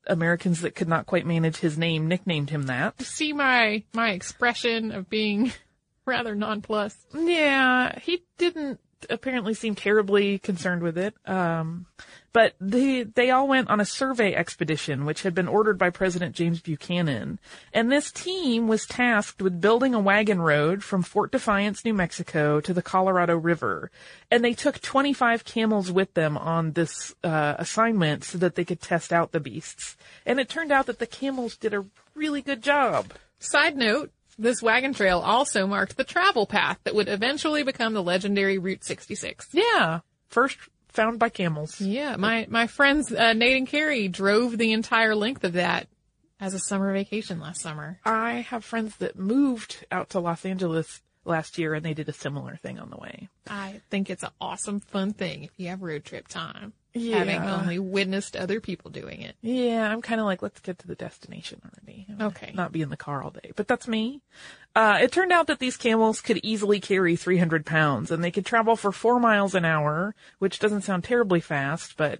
Americans 0.06 0.62
that 0.62 0.76
could 0.76 0.88
not 0.88 1.06
quite 1.06 1.26
manage 1.26 1.58
his 1.58 1.78
name 1.78 2.08
nicknamed 2.08 2.50
him 2.50 2.64
that. 2.64 3.02
See 3.02 3.34
my, 3.34 3.84
my 3.94 4.12
expression 4.12 4.92
of 4.92 5.10
being 5.10 5.52
rather 6.06 6.36
nonplussed. 6.36 7.06
Yeah, 7.14 7.98
he 8.00 8.24
didn't 8.38 8.80
apparently 9.10 9.54
seem 9.54 9.76
terribly 9.76 10.40
concerned 10.40 10.82
with 10.82 10.98
it. 10.98 11.14
Um, 11.26 11.86
but 12.34 12.54
they, 12.60 13.04
they 13.04 13.32
all 13.32 13.48
went 13.48 13.70
on 13.70 13.80
a 13.80 13.86
survey 13.86 14.36
expedition, 14.36 15.06
which 15.06 15.24
had 15.24 15.34
been 15.34 15.48
ordered 15.48 15.78
by 15.78 15.90
President 15.90 16.36
James 16.36 16.62
Buchanan. 16.62 17.40
And 17.74 17.92
this 17.92 18.12
team 18.12 18.68
was 18.68 18.86
tasked 18.86 19.42
with 19.42 19.62
building 19.62 19.94
a 19.94 20.00
wagon 20.00 20.42
road 20.42 20.84
from 20.84 21.02
Fort 21.02 21.32
Defiance, 21.32 21.84
New 21.84 21.94
Mexico 21.94 22.60
to 22.62 22.74
the 22.74 22.82
Colorado 22.82 23.38
River. 23.38 23.90
And 24.30 24.44
they 24.44 24.54
took 24.54 24.82
25 24.82 25.46
camels 25.46 25.92
with 25.92 26.14
them 26.14 26.38
on 26.38 26.74
this, 26.74 27.16
uh, 27.24 27.56
assignment 27.58 28.24
so 28.24 28.38
that 28.38 28.56
they 28.56 28.66
could 28.66 28.82
test 28.82 29.12
out 29.12 29.32
the 29.32 29.40
beasts. 29.40 29.98
And 30.26 30.40
it 30.40 30.50
turned 30.50 30.72
out 30.72 30.86
that 30.88 31.00
the 31.00 31.08
camels 31.08 31.58
did 31.58 31.74
a 31.74 31.86
really 32.14 32.42
good 32.42 32.62
job. 32.62 33.14
Side 33.40 33.78
note, 33.78 34.12
this 34.38 34.62
wagon 34.62 34.94
trail 34.94 35.20
also 35.20 35.66
marked 35.66 35.98
the 35.98 36.04
travel 36.04 36.46
path 36.46 36.78
that 36.84 36.94
would 36.94 37.08
eventually 37.08 37.64
become 37.64 37.94
the 37.94 38.04
legendary 38.04 38.58
Route 38.58 38.84
66. 38.84 39.48
Yeah. 39.52 40.02
First 40.30 40.58
found 40.98 41.20
by 41.20 41.30
camels. 41.30 41.80
Yeah, 41.80 42.16
my 42.18 42.48
my 42.50 42.66
friends 42.66 43.14
uh, 43.14 43.34
Nate 43.34 43.56
and 43.56 43.68
Carrie 43.68 44.08
drove 44.08 44.58
the 44.58 44.74
entire 44.74 45.16
length 45.16 45.44
of 45.44 45.54
that 45.54 45.88
as 46.40 46.56
a 46.56 46.60
summer 46.60 46.92
vacation 46.92 47.40
last 47.40 47.62
summer. 47.62 48.00
I 48.04 48.46
have 48.50 48.66
friends 48.66 48.98
that 48.98 49.16
moved 49.16 49.86
out 49.92 50.10
to 50.10 50.20
Los 50.20 50.44
Angeles 50.44 51.02
last 51.24 51.60
year 51.60 51.76
and 51.76 51.86
they 51.86 51.94
did 51.94 52.10
a 52.10 52.14
similar 52.14 52.56
thing 52.56 52.80
on 52.80 52.90
the 52.90 52.98
way. 52.98 53.30
I 53.48 53.82
think 53.92 54.10
it's 54.10 54.24
an 54.24 54.32
awesome, 54.42 54.80
fun 54.80 55.14
thing 55.14 55.44
if 55.44 55.52
you 55.58 55.68
have 55.68 55.84
road 55.84 56.04
trip 56.04 56.28
time. 56.28 56.74
Yeah. 56.98 57.18
Having 57.18 57.42
only 57.42 57.80
witnessed 57.80 58.36
other 58.36 58.60
people 58.60 58.92
doing 58.92 59.22
it. 59.22 59.36
Yeah, 59.42 59.90
I'm 59.90 60.02
kind 60.02 60.20
of 60.20 60.26
like, 60.26 60.42
let's 60.42 60.60
get 60.60 60.80
to 60.80 60.88
the 60.88 60.96
destination 60.96 61.62
already. 61.66 62.08
Okay. 62.20 62.52
Not 62.54 62.72
be 62.72 62.82
in 62.82 62.90
the 62.90 62.98
car 62.98 63.24
all 63.24 63.32
day. 63.32 63.52
But 63.56 63.68
that's 63.68 63.88
me. 63.88 64.22
Uh, 64.76 65.00
it 65.02 65.12
turned 65.12 65.32
out 65.32 65.48
that 65.48 65.60
these 65.60 65.78
camels 65.78 66.22
could 66.22 66.40
easily 66.44 66.80
carry 66.80 67.16
300 67.16 67.66
pounds 67.66 68.12
and 68.12 68.24
they 68.24 68.32
could 68.32 68.46
travel 68.46 68.76
for 68.76 68.92
four 68.92 69.20
miles 69.20 69.56
an 69.56 69.66
hour, 69.66 70.14
which 70.40 70.60
doesn't 70.60 70.84
sound 70.84 71.04
terribly 71.04 71.40
fast, 71.40 71.98
but 71.98 72.20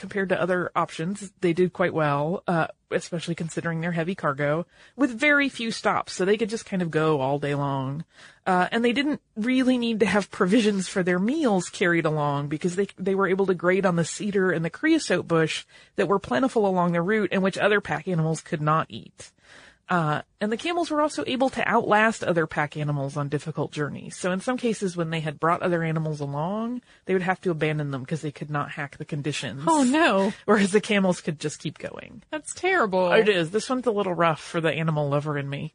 compared 0.00 0.30
to 0.30 0.40
other 0.40 0.72
options, 0.74 1.30
they 1.42 1.52
did 1.52 1.74
quite 1.74 1.92
well, 1.92 2.42
uh, 2.48 2.66
especially 2.90 3.34
considering 3.34 3.80
their 3.80 3.92
heavy 3.92 4.14
cargo, 4.14 4.66
with 4.96 5.10
very 5.10 5.50
few 5.50 5.70
stops, 5.70 6.14
so 6.14 6.24
they 6.24 6.38
could 6.38 6.48
just 6.48 6.64
kind 6.64 6.80
of 6.80 6.90
go 6.90 7.20
all 7.20 7.38
day 7.38 7.54
long. 7.54 8.04
Uh, 8.46 8.66
and 8.72 8.82
they 8.82 8.92
didn't 8.92 9.20
really 9.36 9.76
need 9.76 10.00
to 10.00 10.06
have 10.06 10.30
provisions 10.30 10.88
for 10.88 11.02
their 11.02 11.18
meals 11.18 11.68
carried 11.68 12.06
along 12.06 12.48
because 12.48 12.76
they 12.76 12.88
they 12.98 13.14
were 13.14 13.28
able 13.28 13.44
to 13.46 13.54
grade 13.54 13.84
on 13.84 13.96
the 13.96 14.04
cedar 14.04 14.50
and 14.50 14.64
the 14.64 14.70
creosote 14.70 15.28
bush 15.28 15.66
that 15.96 16.08
were 16.08 16.18
plentiful 16.18 16.66
along 16.66 16.92
the 16.92 17.02
route 17.02 17.28
and 17.30 17.42
which 17.42 17.58
other 17.58 17.82
pack 17.82 18.08
animals 18.08 18.40
could 18.40 18.62
not 18.62 18.86
eat. 18.88 19.30
Uh, 19.90 20.22
and 20.40 20.52
the 20.52 20.56
camels 20.56 20.88
were 20.88 21.00
also 21.00 21.24
able 21.26 21.48
to 21.50 21.68
outlast 21.68 22.22
other 22.22 22.46
pack 22.46 22.76
animals 22.76 23.16
on 23.16 23.28
difficult 23.28 23.72
journeys. 23.72 24.16
So 24.16 24.30
in 24.30 24.40
some 24.40 24.56
cases, 24.56 24.96
when 24.96 25.10
they 25.10 25.18
had 25.18 25.40
brought 25.40 25.62
other 25.62 25.82
animals 25.82 26.20
along, 26.20 26.80
they 27.06 27.12
would 27.12 27.22
have 27.22 27.40
to 27.40 27.50
abandon 27.50 27.90
them 27.90 28.02
because 28.02 28.22
they 28.22 28.30
could 28.30 28.50
not 28.50 28.70
hack 28.70 28.98
the 28.98 29.04
conditions. 29.04 29.64
Oh 29.66 29.82
no, 29.82 30.32
Whereas 30.44 30.70
the 30.70 30.80
camels 30.80 31.20
could 31.20 31.40
just 31.40 31.58
keep 31.58 31.76
going. 31.78 32.22
that's 32.30 32.54
terrible. 32.54 33.10
It 33.12 33.28
is. 33.28 33.50
This 33.50 33.68
one's 33.68 33.86
a 33.86 33.90
little 33.90 34.14
rough 34.14 34.40
for 34.40 34.60
the 34.60 34.70
animal 34.72 35.08
lover 35.08 35.36
in 35.36 35.50
me. 35.50 35.74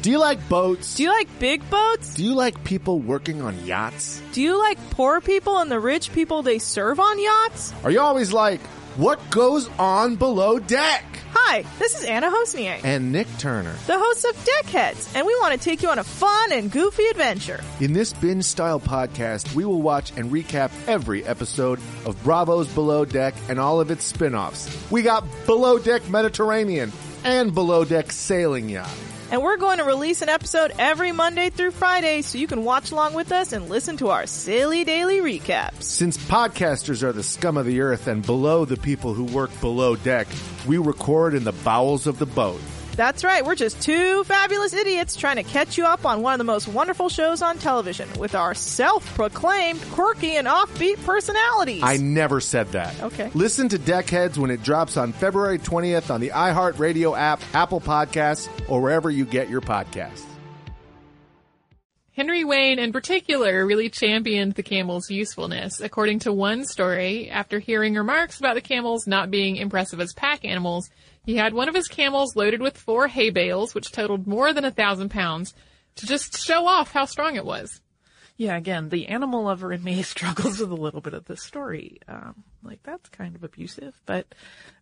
Do 0.00 0.10
you 0.10 0.18
like 0.18 0.48
boats? 0.48 0.94
Do 0.94 1.02
you 1.02 1.10
like 1.10 1.28
big 1.38 1.68
boats? 1.68 2.14
Do 2.14 2.24
you 2.24 2.34
like 2.34 2.62
people 2.64 3.00
working 3.00 3.42
on 3.42 3.66
yachts? 3.66 4.22
Do 4.32 4.40
you 4.40 4.56
like 4.58 4.78
poor 4.90 5.20
people 5.20 5.58
and 5.58 5.70
the 5.70 5.80
rich 5.80 6.12
people 6.12 6.42
they 6.42 6.60
serve 6.60 6.98
on 7.00 7.20
yachts? 7.20 7.74
Are 7.84 7.90
you 7.90 8.00
always 8.00 8.32
like, 8.32 8.60
what 8.96 9.18
goes 9.30 9.68
on 9.78 10.14
below 10.16 10.58
deck? 10.60 11.04
Hi, 11.32 11.64
this 11.78 11.96
is 11.98 12.04
Anna 12.04 12.30
Hossnieh, 12.30 12.80
And 12.84 13.12
Nick 13.12 13.26
Turner. 13.38 13.74
the 13.86 13.98
host 13.98 14.24
of 14.24 14.36
Deckheads, 14.44 15.14
and 15.14 15.26
we 15.26 15.34
want 15.40 15.52
to 15.54 15.58
take 15.58 15.82
you 15.82 15.88
on 15.90 15.98
a 15.98 16.04
fun 16.04 16.52
and 16.52 16.70
goofy 16.70 17.04
adventure. 17.06 17.62
In 17.80 17.92
this 17.92 18.12
binge 18.12 18.44
style 18.44 18.80
podcast, 18.80 19.54
we 19.54 19.64
will 19.64 19.82
watch 19.82 20.12
and 20.16 20.30
recap 20.30 20.70
every 20.88 21.24
episode 21.24 21.78
of 22.04 22.20
Bravo's 22.22 22.68
Below 22.72 23.04
Deck 23.04 23.34
and 23.48 23.58
all 23.60 23.80
of 23.80 23.90
its 23.90 24.04
spin 24.04 24.34
offs. 24.34 24.68
We 24.90 25.02
got 25.02 25.24
Below 25.46 25.78
Deck 25.78 26.08
Mediterranean 26.08 26.92
and 27.24 27.54
Below 27.54 27.84
Deck 27.84 28.12
Sailing 28.12 28.68
Yacht. 28.68 28.90
And 29.30 29.42
we're 29.42 29.56
going 29.56 29.78
to 29.78 29.84
release 29.84 30.22
an 30.22 30.28
episode 30.28 30.72
every 30.78 31.10
Monday 31.10 31.50
through 31.50 31.72
Friday 31.72 32.22
so 32.22 32.38
you 32.38 32.46
can 32.46 32.62
watch 32.62 32.92
along 32.92 33.14
with 33.14 33.32
us 33.32 33.52
and 33.52 33.68
listen 33.68 33.96
to 33.96 34.10
our 34.10 34.26
silly 34.26 34.84
daily 34.84 35.18
recaps. 35.18 35.82
Since 35.82 36.16
podcasters 36.16 37.02
are 37.02 37.12
the 37.12 37.22
scum 37.22 37.56
of 37.56 37.66
the 37.66 37.80
earth 37.80 38.06
and 38.06 38.24
below 38.24 38.64
the 38.64 38.76
people 38.76 39.14
who 39.14 39.24
work 39.24 39.50
below 39.60 39.96
deck, 39.96 40.28
we 40.66 40.78
record 40.78 41.34
in 41.34 41.44
the 41.44 41.52
bowels 41.52 42.06
of 42.06 42.18
the 42.18 42.26
boat. 42.26 42.60
That's 42.96 43.24
right, 43.24 43.44
we're 43.44 43.56
just 43.56 43.82
two 43.82 44.24
fabulous 44.24 44.72
idiots 44.72 45.16
trying 45.16 45.36
to 45.36 45.42
catch 45.42 45.76
you 45.76 45.84
up 45.84 46.06
on 46.06 46.22
one 46.22 46.32
of 46.32 46.38
the 46.38 46.44
most 46.44 46.66
wonderful 46.66 47.10
shows 47.10 47.42
on 47.42 47.58
television 47.58 48.08
with 48.18 48.34
our 48.34 48.54
self-proclaimed 48.54 49.82
quirky 49.90 50.36
and 50.36 50.46
offbeat 50.46 51.04
personalities. 51.04 51.82
I 51.84 51.98
never 51.98 52.40
said 52.40 52.72
that. 52.72 52.98
Okay. 53.02 53.30
Listen 53.34 53.68
to 53.68 53.78
Deckheads 53.78 54.38
when 54.38 54.50
it 54.50 54.62
drops 54.62 54.96
on 54.96 55.12
February 55.12 55.58
20th 55.58 56.10
on 56.10 56.22
the 56.22 56.30
iHeartRadio 56.30 57.18
app, 57.18 57.42
Apple 57.52 57.82
Podcasts, 57.82 58.48
or 58.66 58.80
wherever 58.80 59.10
you 59.10 59.26
get 59.26 59.50
your 59.50 59.60
podcasts. 59.60 60.24
Henry 62.12 62.44
Wayne 62.44 62.78
in 62.78 62.94
particular 62.94 63.66
really 63.66 63.90
championed 63.90 64.54
the 64.54 64.62
camel's 64.62 65.10
usefulness. 65.10 65.82
According 65.82 66.20
to 66.20 66.32
one 66.32 66.64
story, 66.64 67.28
after 67.28 67.58
hearing 67.58 67.94
remarks 67.94 68.38
about 68.38 68.54
the 68.54 68.62
camels 68.62 69.06
not 69.06 69.30
being 69.30 69.56
impressive 69.56 70.00
as 70.00 70.14
pack 70.14 70.46
animals, 70.46 70.88
he 71.26 71.36
had 71.36 71.52
one 71.52 71.68
of 71.68 71.74
his 71.74 71.88
camels 71.88 72.36
loaded 72.36 72.62
with 72.62 72.78
four 72.78 73.08
hay 73.08 73.30
bales, 73.30 73.74
which 73.74 73.90
totaled 73.90 74.28
more 74.28 74.52
than 74.52 74.64
a 74.64 74.70
thousand 74.70 75.10
pounds, 75.10 75.52
to 75.96 76.06
just 76.06 76.38
show 76.38 76.66
off 76.66 76.92
how 76.92 77.04
strong 77.04 77.34
it 77.34 77.44
was. 77.44 77.80
Yeah, 78.36 78.56
again, 78.56 78.90
the 78.90 79.08
animal 79.08 79.44
lover 79.44 79.72
in 79.72 79.82
me 79.82 80.02
struggles 80.04 80.60
with 80.60 80.70
a 80.70 80.74
little 80.76 81.00
bit 81.00 81.14
of 81.14 81.24
this 81.24 81.42
story. 81.42 81.98
Um, 82.06 82.44
like 82.62 82.82
that's 82.84 83.08
kind 83.08 83.34
of 83.34 83.42
abusive, 83.42 84.00
but, 84.06 84.26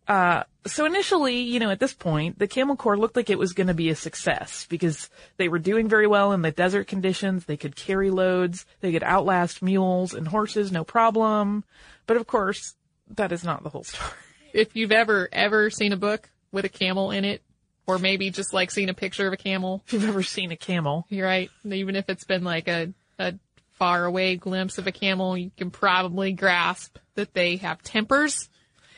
uh, 0.06 0.42
so 0.66 0.84
initially, 0.84 1.40
you 1.40 1.60
know, 1.60 1.70
at 1.70 1.80
this 1.80 1.94
point, 1.94 2.38
the 2.38 2.46
Camel 2.46 2.76
Corps 2.76 2.98
looked 2.98 3.16
like 3.16 3.30
it 3.30 3.38
was 3.38 3.54
going 3.54 3.68
to 3.68 3.74
be 3.74 3.88
a 3.88 3.96
success 3.96 4.66
because 4.68 5.08
they 5.38 5.48
were 5.48 5.58
doing 5.58 5.88
very 5.88 6.06
well 6.06 6.32
in 6.32 6.42
the 6.42 6.50
desert 6.50 6.88
conditions. 6.88 7.46
They 7.46 7.56
could 7.56 7.74
carry 7.74 8.10
loads. 8.10 8.66
They 8.80 8.92
could 8.92 9.02
outlast 9.02 9.62
mules 9.62 10.12
and 10.12 10.28
horses, 10.28 10.70
no 10.70 10.84
problem. 10.84 11.64
But 12.06 12.18
of 12.18 12.26
course, 12.26 12.74
that 13.16 13.32
is 13.32 13.44
not 13.44 13.62
the 13.62 13.70
whole 13.70 13.84
story. 13.84 14.10
If 14.52 14.76
you've 14.76 14.92
ever, 14.92 15.28
ever 15.32 15.70
seen 15.70 15.92
a 15.92 15.96
book 15.96 16.28
with 16.54 16.64
a 16.64 16.70
camel 16.70 17.10
in 17.10 17.24
it, 17.24 17.42
or 17.86 17.98
maybe 17.98 18.30
just 18.30 18.54
like 18.54 18.70
seen 18.70 18.88
a 18.88 18.94
picture 18.94 19.26
of 19.26 19.32
a 19.32 19.36
camel, 19.36 19.82
If 19.86 19.92
you've 19.92 20.08
ever 20.08 20.22
seen 20.22 20.52
a 20.52 20.56
camel, 20.56 21.06
you're 21.10 21.26
right. 21.26 21.50
Even 21.64 21.96
if 21.96 22.08
it's 22.08 22.24
been 22.24 22.44
like 22.44 22.68
a, 22.68 22.94
a 23.18 23.34
far 23.72 24.04
away 24.06 24.36
glimpse 24.36 24.78
of 24.78 24.86
a 24.86 24.92
camel, 24.92 25.36
you 25.36 25.50
can 25.56 25.70
probably 25.70 26.32
grasp 26.32 26.96
that 27.16 27.34
they 27.34 27.56
have 27.56 27.82
tempers. 27.82 28.48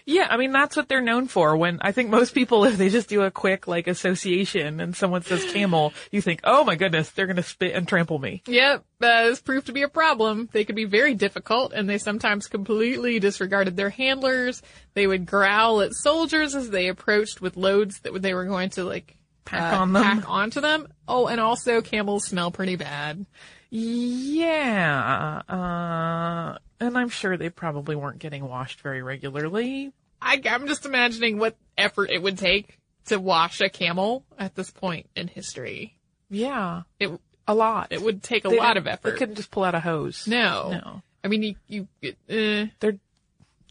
Yeah, 0.07 0.29
I 0.31 0.37
mean 0.37 0.53
that's 0.53 0.77
what 0.77 0.89
they're 0.89 1.03
known 1.03 1.27
for. 1.27 1.57
When 1.57 1.79
I 1.83 1.91
think 1.93 2.11
most 2.11 2.33
people, 2.33 2.65
if 2.67 2.79
they 2.79 2.89
just 2.89 3.09
do 3.09 3.23
a 3.23 3.31
quick 3.31 3.67
like 3.67 3.89
association 3.89 4.81
and 4.81 4.95
someone 4.97 5.23
says 5.23 5.45
camel, 5.53 5.93
you 6.13 6.23
think, 6.23 6.41
oh 6.45 6.65
my 6.65 6.77
goodness, 6.77 7.11
they're 7.11 7.27
gonna 7.27 7.43
spit 7.43 7.75
and 7.75 7.87
trample 7.89 8.19
me. 8.19 8.43
Yep, 8.47 8.85
that 9.01 9.25
has 9.25 9.41
proved 9.41 9.67
to 9.67 9.73
be 9.73 9.83
a 9.83 9.89
problem. 9.89 10.49
They 10.53 10.65
could 10.65 10.77
be 10.77 10.85
very 10.85 11.15
difficult, 11.15 11.73
and 11.73 11.91
they 11.91 11.99
sometimes 11.99 12.47
completely 12.47 13.19
disregarded 13.19 13.77
their 13.77 13.91
handlers. 13.91 14.63
They 14.95 15.07
would 15.07 15.27
growl 15.27 15.81
at 15.83 15.93
soldiers 15.93 16.55
as 16.55 16.71
they 16.71 16.87
approached 16.89 17.41
with 17.41 17.57
loads 17.57 18.01
that 18.01 18.23
they 18.23 18.33
were 18.33 18.45
going 18.47 18.71
to 18.71 18.85
like 18.85 19.17
Pack 19.45 19.75
uh, 19.75 19.81
on 19.81 19.93
them. 19.93 20.03
pack 20.03 20.29
onto 20.29 20.61
them. 20.61 20.89
Oh, 21.09 21.27
and 21.29 21.41
also 21.41 21.81
camels 21.81 22.27
smell 22.27 22.51
pretty 22.51 22.77
bad. 22.77 23.27
Yeah, 23.71 25.43
uh, 25.49 26.59
and 26.81 26.97
I'm 26.97 27.09
sure 27.09 27.37
they 27.37 27.51
probably 27.51 27.97
weren't 27.97 28.19
getting 28.19 28.47
washed 28.49 28.81
very 28.81 29.03
regularly. 29.03 29.93
I, 30.21 30.41
I'm 30.49 30.67
just 30.67 30.87
imagining 30.87 31.39
what 31.39 31.57
effort 31.77 32.11
it 32.11 32.23
would 32.23 32.39
take 32.39 32.79
to 33.07 33.19
wash 33.19 33.61
a 33.61 33.69
camel 33.69 34.25
at 34.39 34.55
this 34.55 34.71
point 34.71 35.09
in 35.15 35.29
history. 35.29 35.97
Yeah, 36.31 36.83
It 36.99 37.11
a 37.47 37.55
lot. 37.55 37.89
it 37.91 38.03
would 38.03 38.23
take 38.23 38.45
a 38.45 38.49
They 38.49 38.59
lot 38.59 38.77
of 38.77 38.87
effort. 38.87 39.13
They 39.13 39.17
couldn't 39.19 39.37
just 39.37 39.51
pull 39.51 39.63
out 39.65 39.75
a 39.75 39.81
hose. 39.81 40.27
no, 40.27 40.71
no. 40.85 41.03
I 41.23 41.29
mean, 41.29 41.57
you 41.69 41.89
you 42.01 42.13
uh, 42.31 42.71
They're 42.81 42.99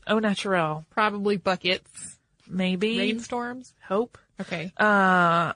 au 0.07 0.19
naturel, 0.19 0.85
probably 0.89 1.37
buckets, 1.37 2.17
maybe. 2.47 2.97
rainstorms. 2.97 3.73
Hope. 3.87 4.17
Okay. 4.39 4.71
Uh, 4.77 5.53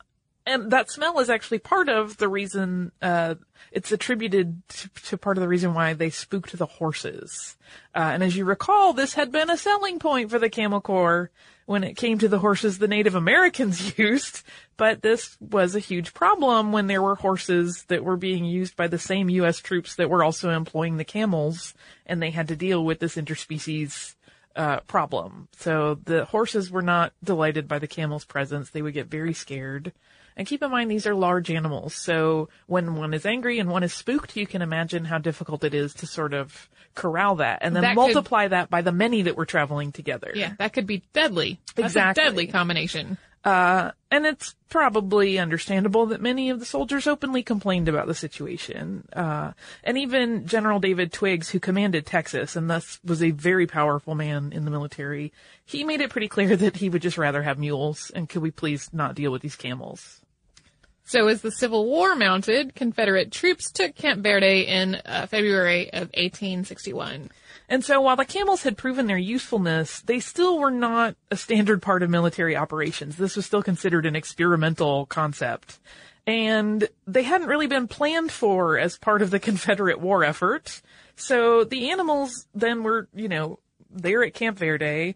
and 0.50 0.72
that 0.72 0.90
smell 0.90 1.20
is 1.20 1.30
actually 1.30 1.60
part 1.60 1.90
of 1.90 2.18
the 2.18 2.28
reason, 2.28 2.92
uh, 3.04 3.36
it's 3.72 3.92
attributed 3.92 4.68
to, 4.68 4.90
to 5.06 5.18
part 5.18 5.38
of 5.38 5.42
the 5.42 5.48
reason 5.48 5.76
why 5.76 5.94
they 5.94 6.10
spooked 6.10 6.58
the 6.58 6.66
horses. 6.66 7.56
Uh, 7.94 8.00
and 8.14 8.24
as 8.24 8.36
you 8.36 8.46
recall, 8.46 8.94
this 8.94 9.14
had 9.14 9.32
been 9.32 9.52
a 9.52 9.58
selling 9.58 10.00
point 10.00 10.32
for 10.32 10.40
the 10.40 10.50
Camel 10.50 10.82
Corps 10.82 11.30
when 11.68 11.84
it 11.84 11.98
came 11.98 12.18
to 12.18 12.28
the 12.28 12.40
horses 12.40 12.80
the 12.80 12.88
Native 12.88 13.14
Americans 13.14 13.96
used, 14.00 14.42
but 14.76 15.04
this 15.04 15.38
was 15.40 15.76
a 15.76 15.80
huge 15.80 16.16
problem 16.16 16.72
when 16.72 16.88
there 16.88 17.02
were 17.02 17.14
horses 17.14 17.86
that 17.90 18.04
were 18.04 18.18
being 18.18 18.44
used 18.44 18.76
by 18.76 18.88
the 18.88 18.98
same 18.98 19.30
U.S. 19.30 19.60
troops 19.60 19.94
that 19.98 20.10
were 20.10 20.24
also 20.24 20.50
employing 20.50 20.98
the 20.98 21.06
camels, 21.06 21.76
and 22.08 22.20
they 22.20 22.32
had 22.32 22.48
to 22.48 22.56
deal 22.56 22.84
with 22.84 22.98
this 22.98 23.18
interspecies 23.18 24.16
uh, 24.56 24.80
problem. 24.82 25.48
So 25.58 26.00
the 26.06 26.26
horses 26.26 26.70
were 26.72 26.82
not 26.82 27.14
delighted 27.24 27.68
by 27.68 27.80
the 27.80 27.88
camel's 27.88 28.26
presence. 28.26 28.70
They 28.70 28.82
would 28.82 28.94
get 28.94 29.08
very 29.08 29.34
scared. 29.34 29.94
And 30.38 30.48
keep 30.48 30.64
in 30.64 30.72
mind, 30.72 30.90
these 30.90 31.06
are 31.06 31.14
large 31.16 31.52
animals. 31.52 31.94
So 31.96 32.48
when 32.68 32.96
one 32.96 33.14
is 33.14 33.26
angry 33.26 33.60
and 33.60 33.70
one 33.70 33.84
is 33.84 33.94
spooked, 33.94 34.38
you 34.38 34.48
can 34.48 34.62
imagine 34.62 35.04
how 35.06 35.18
difficult 35.18 35.64
it 35.66 35.74
is 35.74 35.94
to 35.96 36.08
sort 36.08 36.34
of 36.34 36.70
corral 36.96 37.36
that 37.36 37.60
and 37.62 37.76
then 37.76 37.84
That 37.84 37.90
could- 37.90 37.96
multiply 37.96 38.48
that 38.48 38.70
by 38.70 38.82
the 38.82 38.92
many 38.92 39.24
that 39.24 39.36
were 39.36 39.46
traveling 39.46 39.92
together. 39.92 40.32
Yeah, 40.36 40.54
that 40.58 40.74
could 40.74 40.88
be 40.88 41.04
deadly. 41.14 41.60
That's 41.76 41.88
Exactly. 41.88 42.24
a 42.24 42.26
deadly 42.28 42.48
combination. 42.48 43.18
Uh, 43.44 43.92
and 44.12 44.26
it's 44.26 44.56
probably 44.70 45.40
understandable 45.40 46.06
that 46.08 46.22
many 46.22 46.50
of 46.50 46.60
the 46.60 46.66
soldiers 46.66 47.08
openly 47.08 47.42
complained 47.42 47.88
about 47.88 48.08
the 48.08 48.14
situation. 48.14 49.08
Uh, 49.14 49.54
and 49.84 49.98
even 49.98 50.46
General 50.46 50.80
David 50.80 51.14
Twiggs, 51.14 51.50
who 51.50 51.60
commanded 51.60 52.06
Texas 52.06 52.56
and 52.56 52.70
thus 52.70 53.00
was 53.04 53.24
a 53.24 53.32
very 53.32 53.66
powerful 53.66 54.14
man 54.16 54.52
in 54.52 54.66
the 54.66 54.72
military, 54.72 55.32
he 55.66 55.84
made 55.84 56.02
it 56.02 56.10
pretty 56.10 56.28
clear 56.28 56.56
that 56.56 56.78
he 56.78 56.90
would 56.90 57.02
just 57.02 57.18
rather 57.18 57.44
have 57.44 57.58
mules 57.58 58.12
and 58.14 58.28
could 58.28 58.42
we 58.42 58.52
please 58.52 58.90
not 58.92 59.16
deal 59.16 59.32
with 59.32 59.42
these 59.42 59.56
camels? 59.56 60.19
So 61.10 61.28
as 61.28 61.42
the 61.42 61.52
Civil 61.52 61.88
War 61.88 62.16
mounted, 62.16 62.76
Confederate 62.76 63.32
troops 63.32 63.72
took 63.72 63.96
Camp 63.96 64.22
Verde 64.22 64.68
in 64.68 64.94
uh, 64.94 65.26
February 65.26 65.92
of 65.92 66.10
1861. 66.10 67.32
And 67.68 67.84
so 67.84 68.00
while 68.00 68.16
the 68.16 68.26
camels 68.26 68.62
had 68.62 68.78
proven 68.78 69.08
their 69.08 69.18
usefulness, 69.18 70.02
they 70.02 70.20
still 70.20 70.60
were 70.60 70.70
not 70.70 71.16
a 71.32 71.36
standard 71.36 71.82
part 71.82 72.04
of 72.04 72.12
military 72.12 72.56
operations. 72.56 73.18
This 73.18 73.36
was 73.36 73.48
still 73.48 73.64
considered 73.64 74.06
an 74.06 74.16
experimental 74.16 75.08
concept. 75.08 75.80
And 76.28 76.88
they 77.08 77.24
hadn't 77.24 77.48
really 77.48 77.66
been 77.66 77.88
planned 77.88 78.32
for 78.32 78.78
as 78.78 79.00
part 79.00 79.24
of 79.24 79.32
the 79.32 79.40
Confederate 79.50 80.00
war 80.00 80.24
effort. 80.24 80.80
So 81.16 81.64
the 81.64 81.90
animals 81.90 82.46
then 82.54 82.84
were, 82.84 83.08
you 83.16 83.30
know, 83.30 83.58
there 83.90 84.24
at 84.24 84.36
Camp 84.36 84.60
Verde, 84.60 85.16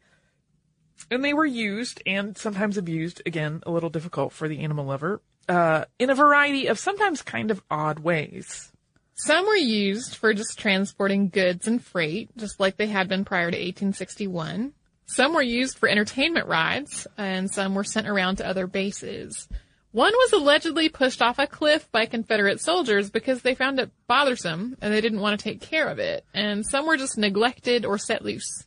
and 1.12 1.24
they 1.24 1.36
were 1.36 1.46
used 1.46 2.02
and 2.08 2.36
sometimes 2.36 2.80
abused, 2.80 3.22
again, 3.28 3.62
a 3.68 3.72
little 3.72 3.92
difficult 3.92 4.34
for 4.34 4.48
the 4.48 4.62
animal 4.62 4.86
lover, 4.86 5.22
uh, 5.48 5.86
in 6.00 6.10
a 6.10 6.16
variety 6.16 6.68
of 6.68 6.80
sometimes 6.80 7.22
kind 7.22 7.52
of 7.52 7.62
odd 7.70 8.00
ways. 8.00 8.72
Some 9.16 9.46
were 9.46 9.56
used 9.56 10.16
for 10.16 10.34
just 10.34 10.58
transporting 10.58 11.30
goods 11.30 11.68
and 11.68 11.84
freight, 11.84 12.36
just 12.36 12.60
like 12.60 12.78
they 12.78 12.88
had 12.88 13.08
been 13.08 13.26
prior 13.26 13.52
to 13.52 13.58
1861. 13.58 14.74
Some 15.06 15.34
were 15.34 15.42
used 15.42 15.78
for 15.78 15.88
entertainment 15.88 16.48
rides, 16.48 17.06
and 17.18 17.52
some 17.52 17.76
were 17.76 17.84
sent 17.84 18.08
around 18.08 18.38
to 18.38 18.48
other 18.48 18.68
bases. 18.68 19.48
One 19.92 20.12
was 20.12 20.34
allegedly 20.34 20.90
pushed 20.90 21.22
off 21.22 21.38
a 21.38 21.46
cliff 21.46 21.92
by 21.92 22.08
Confederate 22.08 22.60
soldiers 22.60 23.12
because 23.12 23.44
they 23.44 23.54
found 23.54 23.80
it 23.80 23.92
bothersome 24.08 24.76
and 24.82 24.92
they 24.92 25.02
didn't 25.02 25.20
want 25.20 25.40
to 25.40 25.44
take 25.44 25.62
care 25.62 25.88
of 25.88 26.00
it. 26.00 26.26
And 26.34 26.66
some 26.66 26.88
were 26.88 26.98
just 26.98 27.16
neglected 27.16 27.86
or 27.86 28.00
set 28.00 28.26
loose, 28.26 28.66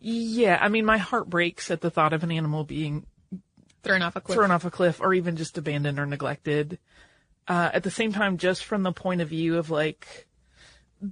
Yeah, 0.00 0.58
I 0.60 0.68
mean, 0.68 0.84
my 0.84 0.98
heart 0.98 1.30
breaks 1.30 1.70
at 1.70 1.80
the 1.80 1.90
thought 1.90 2.12
of 2.12 2.24
an 2.24 2.32
animal 2.32 2.64
being 2.64 3.06
thrown 3.88 4.02
off 4.02 4.16
a 4.16 4.20
cliff. 4.20 4.36
thrown 4.36 4.50
off 4.50 4.64
a 4.64 4.70
cliff 4.70 5.00
or 5.00 5.14
even 5.14 5.36
just 5.36 5.58
abandoned 5.58 5.98
or 5.98 6.06
neglected. 6.06 6.78
Uh, 7.46 7.70
at 7.72 7.82
the 7.82 7.90
same 7.90 8.12
time, 8.12 8.36
just 8.36 8.64
from 8.64 8.82
the 8.82 8.92
point 8.92 9.20
of 9.20 9.28
view 9.28 9.56
of 9.56 9.70
like 9.70 10.26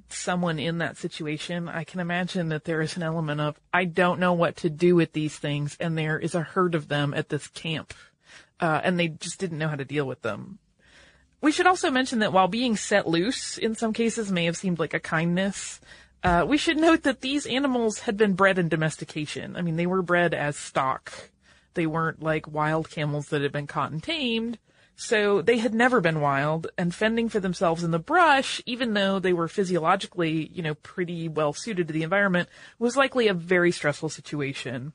someone 0.08 0.58
in 0.58 0.78
that 0.78 0.96
situation, 0.96 1.68
I 1.68 1.84
can 1.84 2.00
imagine 2.00 2.48
that 2.50 2.64
there 2.64 2.80
is 2.80 2.96
an 2.96 3.02
element 3.02 3.40
of, 3.40 3.58
I 3.72 3.84
don't 3.84 4.20
know 4.20 4.32
what 4.32 4.56
to 4.56 4.70
do 4.70 4.94
with 4.94 5.12
these 5.12 5.36
things 5.36 5.76
and 5.80 5.96
there 5.96 6.18
is 6.18 6.34
a 6.34 6.42
herd 6.42 6.74
of 6.74 6.88
them 6.88 7.14
at 7.14 7.28
this 7.28 7.48
camp. 7.48 7.94
Uh, 8.60 8.80
and 8.82 8.98
they 8.98 9.08
just 9.08 9.38
didn't 9.38 9.58
know 9.58 9.68
how 9.68 9.76
to 9.76 9.84
deal 9.84 10.06
with 10.06 10.22
them. 10.22 10.58
We 11.40 11.52
should 11.52 11.66
also 11.66 11.90
mention 11.90 12.20
that 12.20 12.32
while 12.32 12.48
being 12.48 12.76
set 12.76 13.06
loose 13.06 13.58
in 13.58 13.74
some 13.74 13.92
cases 13.92 14.32
may 14.32 14.46
have 14.46 14.56
seemed 14.56 14.78
like 14.78 14.94
a 14.94 15.00
kindness, 15.00 15.80
uh, 16.22 16.44
we 16.48 16.56
should 16.56 16.78
note 16.78 17.02
that 17.02 17.20
these 17.20 17.46
animals 17.46 18.00
had 18.00 18.16
been 18.16 18.32
bred 18.32 18.58
in 18.58 18.68
domestication. 18.68 19.54
I 19.56 19.62
mean, 19.62 19.76
they 19.76 19.86
were 19.86 20.02
bred 20.02 20.34
as 20.34 20.56
stock 20.56 21.30
They 21.76 21.86
weren't 21.86 22.20
like 22.20 22.52
wild 22.52 22.90
camels 22.90 23.28
that 23.28 23.42
had 23.42 23.52
been 23.52 23.68
caught 23.68 23.92
and 23.92 24.02
tamed. 24.02 24.58
So 24.96 25.42
they 25.42 25.58
had 25.58 25.74
never 25.74 26.00
been 26.00 26.22
wild 26.22 26.68
and 26.78 26.94
fending 26.94 27.28
for 27.28 27.38
themselves 27.38 27.84
in 27.84 27.90
the 27.90 27.98
brush, 27.98 28.62
even 28.64 28.94
though 28.94 29.18
they 29.18 29.34
were 29.34 29.46
physiologically, 29.46 30.48
you 30.52 30.62
know, 30.62 30.74
pretty 30.74 31.28
well 31.28 31.52
suited 31.52 31.86
to 31.86 31.92
the 31.92 32.02
environment, 32.02 32.48
was 32.78 32.96
likely 32.96 33.28
a 33.28 33.34
very 33.34 33.70
stressful 33.70 34.08
situation. 34.08 34.94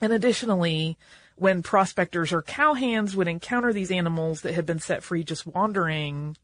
And 0.00 0.12
additionally, 0.12 0.98
when 1.36 1.62
prospectors 1.62 2.32
or 2.32 2.42
cowhands 2.42 3.14
would 3.14 3.26
encounter 3.26 3.72
these 3.72 3.90
animals 3.90 4.42
that 4.42 4.54
had 4.54 4.66
been 4.66 4.78
set 4.78 5.02
free 5.02 5.24
just 5.24 5.46
wandering, 5.46 6.36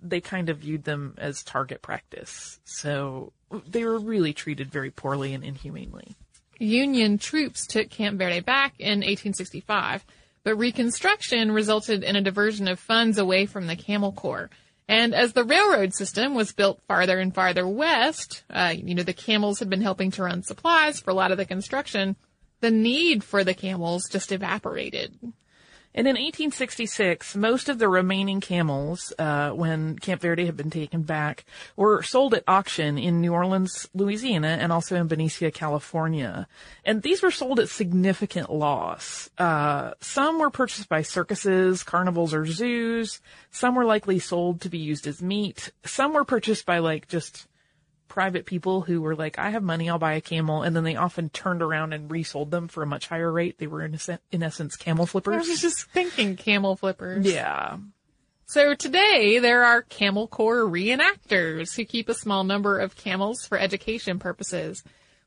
they 0.00 0.22
kind 0.22 0.48
of 0.48 0.58
viewed 0.58 0.84
them 0.84 1.14
as 1.18 1.42
target 1.42 1.82
practice. 1.82 2.58
So 2.64 3.34
they 3.50 3.84
were 3.84 3.98
really 3.98 4.32
treated 4.32 4.70
very 4.70 4.90
poorly 4.90 5.34
and 5.34 5.44
inhumanely. 5.44 6.16
Union 6.58 7.18
troops 7.18 7.66
took 7.66 7.90
Camp 7.90 8.18
Verde 8.18 8.40
back 8.40 8.74
in 8.78 8.98
1865, 8.98 10.04
but 10.44 10.56
Reconstruction 10.56 11.52
resulted 11.52 12.02
in 12.02 12.16
a 12.16 12.20
diversion 12.20 12.68
of 12.68 12.80
funds 12.80 13.18
away 13.18 13.46
from 13.46 13.66
the 13.66 13.76
Camel 13.76 14.12
Corps. 14.12 14.50
And 14.88 15.14
as 15.14 15.34
the 15.34 15.44
railroad 15.44 15.94
system 15.94 16.34
was 16.34 16.52
built 16.52 16.80
farther 16.88 17.18
and 17.18 17.34
farther 17.34 17.68
west, 17.68 18.42
uh, 18.48 18.74
you 18.74 18.94
know, 18.94 19.02
the 19.02 19.12
camels 19.12 19.58
had 19.58 19.68
been 19.68 19.82
helping 19.82 20.10
to 20.12 20.22
run 20.22 20.42
supplies 20.42 20.98
for 20.98 21.10
a 21.10 21.14
lot 21.14 21.30
of 21.30 21.36
the 21.36 21.44
construction. 21.44 22.16
The 22.60 22.70
need 22.70 23.22
for 23.22 23.44
the 23.44 23.54
camels 23.54 24.08
just 24.10 24.32
evaporated. 24.32 25.14
And 25.98 26.06
in 26.06 26.14
1866, 26.14 27.34
most 27.34 27.68
of 27.68 27.80
the 27.80 27.88
remaining 27.88 28.40
camels, 28.40 29.12
uh, 29.18 29.50
when 29.50 29.98
Camp 29.98 30.20
Verde 30.20 30.46
had 30.46 30.56
been 30.56 30.70
taken 30.70 31.02
back, 31.02 31.44
were 31.74 32.04
sold 32.04 32.34
at 32.34 32.44
auction 32.46 32.98
in 32.98 33.20
New 33.20 33.32
Orleans, 33.32 33.88
Louisiana, 33.94 34.58
and 34.60 34.70
also 34.70 34.94
in 34.94 35.08
Benicia, 35.08 35.50
California. 35.50 36.46
And 36.84 37.02
these 37.02 37.20
were 37.20 37.32
sold 37.32 37.58
at 37.58 37.68
significant 37.68 38.48
loss. 38.48 39.28
Uh, 39.38 39.94
some 39.98 40.38
were 40.38 40.50
purchased 40.50 40.88
by 40.88 41.02
circuses, 41.02 41.82
carnivals, 41.82 42.32
or 42.32 42.46
zoos. 42.46 43.20
Some 43.50 43.74
were 43.74 43.84
likely 43.84 44.20
sold 44.20 44.60
to 44.60 44.68
be 44.68 44.78
used 44.78 45.08
as 45.08 45.20
meat. 45.20 45.72
Some 45.84 46.12
were 46.12 46.24
purchased 46.24 46.64
by 46.64 46.78
like 46.78 47.08
just 47.08 47.48
private 48.08 48.46
people 48.46 48.80
who 48.80 49.00
were 49.00 49.14
like, 49.14 49.38
I 49.38 49.50
have 49.50 49.62
money, 49.62 49.88
I'll 49.88 49.98
buy 49.98 50.14
a 50.14 50.20
camel. 50.20 50.62
And 50.62 50.74
then 50.74 50.84
they 50.84 50.96
often 50.96 51.28
turned 51.28 51.62
around 51.62 51.92
and 51.92 52.10
resold 52.10 52.50
them 52.50 52.68
for 52.68 52.82
a 52.82 52.86
much 52.86 53.08
higher 53.08 53.30
rate. 53.30 53.58
They 53.58 53.66
were 53.66 53.84
in, 53.84 53.94
a, 53.94 54.18
in 54.32 54.42
essence 54.42 54.76
camel 54.76 55.06
flippers. 55.06 55.34
I 55.34 55.50
was 55.50 55.60
just 55.60 55.84
thinking 55.90 56.36
camel 56.36 56.76
flippers. 56.76 57.26
Yeah. 57.26 57.78
So 58.46 58.74
today 58.74 59.38
there 59.40 59.64
are 59.64 59.82
Camel 59.82 60.26
Corps 60.26 60.64
reenactors 60.64 61.76
who 61.76 61.84
keep 61.84 62.08
a 62.08 62.14
small 62.14 62.44
number 62.44 62.78
of 62.78 62.96
camels 62.96 63.44
for 63.46 63.58
education 63.58 64.18
purposes. 64.18 64.82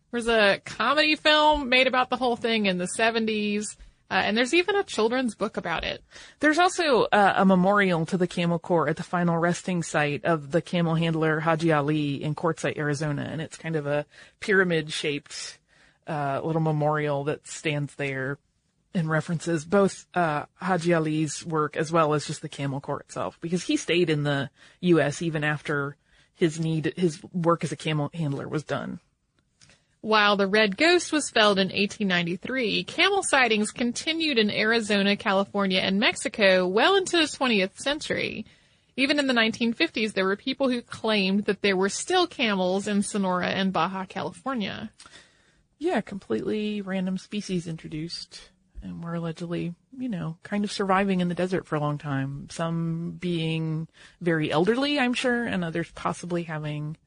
There's 0.10 0.28
a 0.28 0.60
comedy 0.66 1.16
film 1.16 1.70
made 1.70 1.86
about 1.86 2.10
the 2.10 2.18
whole 2.18 2.36
thing 2.36 2.66
in 2.66 2.80
the 2.80 2.90
70s. 2.98 3.78
Uh, 4.12 4.16
and 4.16 4.38
there's 4.38 4.54
even 4.54 4.76
a 4.76 4.84
children's 4.84 5.36
book 5.36 5.56
about 5.56 5.86
it. 5.86 6.04
There's 6.42 6.60
also 6.60 7.04
uh, 7.04 7.34
a 7.38 7.46
memorial 7.46 8.06
to 8.08 8.18
the 8.18 8.28
Camel 8.28 8.60
Corps 8.60 8.90
at 8.90 8.98
the 8.98 9.04
final 9.04 9.38
resting 9.38 9.84
site 9.84 10.26
of 10.26 10.52
the 10.52 10.62
camel 10.62 10.96
handler 10.96 11.40
Haji 11.40 11.72
Ali 11.72 12.22
in 12.22 12.36
Quartzsite, 12.36 12.78
Arizona, 12.78 13.30
and 13.32 13.42
it's 13.42 13.56
kind 13.56 13.78
of 13.78 13.88
a 13.88 14.06
pyramid-shaped 14.42 15.60
uh, 16.08 16.42
little 16.44 16.62
memorial 16.62 17.24
that 17.24 17.48
stands 17.48 17.96
there 17.96 18.38
and 18.94 19.10
references 19.10 19.64
both 19.64 20.06
uh, 20.14 20.44
Haji 20.56 20.94
Ali's 20.94 21.46
work 21.46 21.78
as 21.78 21.90
well 21.90 22.14
as 22.14 22.28
just 22.28 22.42
the 22.42 22.50
Camel 22.50 22.82
Corps 22.82 23.00
itself, 23.00 23.38
because 23.40 23.64
he 23.64 23.78
stayed 23.78 24.10
in 24.10 24.24
the 24.24 24.50
U.S. 24.82 25.22
even 25.22 25.46
after 25.46 25.96
his 26.36 26.60
need, 26.60 26.92
his 26.98 27.24
work 27.32 27.64
as 27.64 27.72
a 27.72 27.78
camel 27.78 28.12
handler 28.14 28.50
was 28.50 28.66
done. 28.66 29.00
While 30.02 30.36
the 30.36 30.48
Red 30.48 30.78
Ghost 30.78 31.12
was 31.12 31.30
felled 31.30 31.60
in 31.60 31.68
1893, 31.68 32.84
camel 32.86 33.22
sightings 33.22 33.70
continued 33.70 34.40
in 34.40 34.50
Arizona, 34.50 35.16
California, 35.16 35.80
and 35.80 36.00
Mexico 36.00 36.66
well 36.68 36.96
into 36.96 37.18
the 37.18 37.24
20th 37.24 37.78
century. 37.78 38.48
Even 38.98 39.20
in 39.20 39.28
the 39.28 39.34
1950s, 39.34 40.14
there 40.14 40.26
were 40.26 40.36
people 40.36 40.70
who 40.70 40.82
claimed 40.82 41.46
that 41.46 41.62
there 41.62 41.78
were 41.78 41.88
still 41.88 42.26
camels 42.26 42.88
in 42.88 43.04
Sonora 43.04 43.50
and 43.50 43.72
Baja 43.72 44.06
California. 44.06 44.92
Yeah, 45.78 46.02
completely 46.02 46.82
random 46.82 47.20
species 47.20 47.68
introduced 47.68 48.50
and 48.82 49.04
were 49.04 49.14
allegedly, 49.14 49.76
you 49.96 50.10
know, 50.10 50.38
kind 50.42 50.64
of 50.64 50.72
surviving 50.72 51.22
in 51.22 51.30
the 51.30 51.36
desert 51.36 51.68
for 51.68 51.76
a 51.76 51.80
long 51.80 52.00
time. 52.00 52.48
Some 52.50 53.18
being 53.20 53.88
very 54.20 54.52
elderly, 54.52 55.00
I'm 55.00 55.14
sure, 55.14 55.44
and 55.46 55.64
others 55.64 55.92
possibly 55.94 56.44
having 56.44 56.98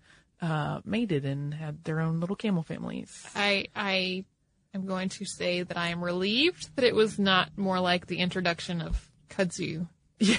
uh, 0.44 0.80
mated 0.84 1.24
and 1.24 1.54
had 1.54 1.84
their 1.84 2.00
own 2.00 2.20
little 2.20 2.36
camel 2.36 2.62
families. 2.62 3.10
I 3.34 3.66
I 3.74 4.24
am 4.74 4.84
going 4.84 5.08
to 5.08 5.24
say 5.24 5.62
that 5.62 5.78
I 5.78 5.88
am 5.88 6.04
relieved 6.04 6.76
that 6.76 6.84
it 6.84 6.94
was 6.94 7.18
not 7.18 7.56
more 7.56 7.80
like 7.80 8.06
the 8.06 8.18
introduction 8.18 8.82
of 8.82 9.10
kudzu. 9.30 9.88
Yeah. 10.18 10.36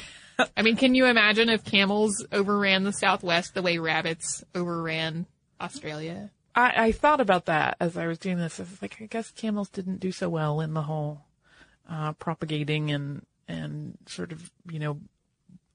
I 0.56 0.62
mean, 0.62 0.76
can 0.76 0.96
you 0.96 1.06
imagine 1.06 1.50
if 1.50 1.63
camels 1.63 2.26
overran 2.32 2.84
the 2.84 2.91
Southwest 2.91 3.54
the 3.54 3.62
way 3.62 3.78
rabbits 3.78 4.44
overran 4.54 5.26
Australia? 5.60 6.30
I, 6.54 6.88
I 6.88 6.91
thought 6.91 7.22
about 7.22 7.46
that 7.46 7.78
as 7.80 7.98
I 7.98 8.06
was 8.06 8.20
doing 8.20 8.38
this. 8.38 8.60
I 8.60 8.63
was 8.63 8.82
like, 8.82 8.98
I 9.02 9.06
guess 9.06 9.32
camels 9.32 9.70
didn't 9.70 10.02
do 10.02 10.12
so 10.12 10.30
well 10.30 10.60
in 10.60 10.74
the 10.74 10.84
whole 10.84 11.24
uh, 11.89 12.13
propagating 12.13 12.91
and 12.91 13.26
and 13.48 13.98
sort 14.08 14.32
of 14.32 14.52
you 14.70 14.80
know 14.80 15.00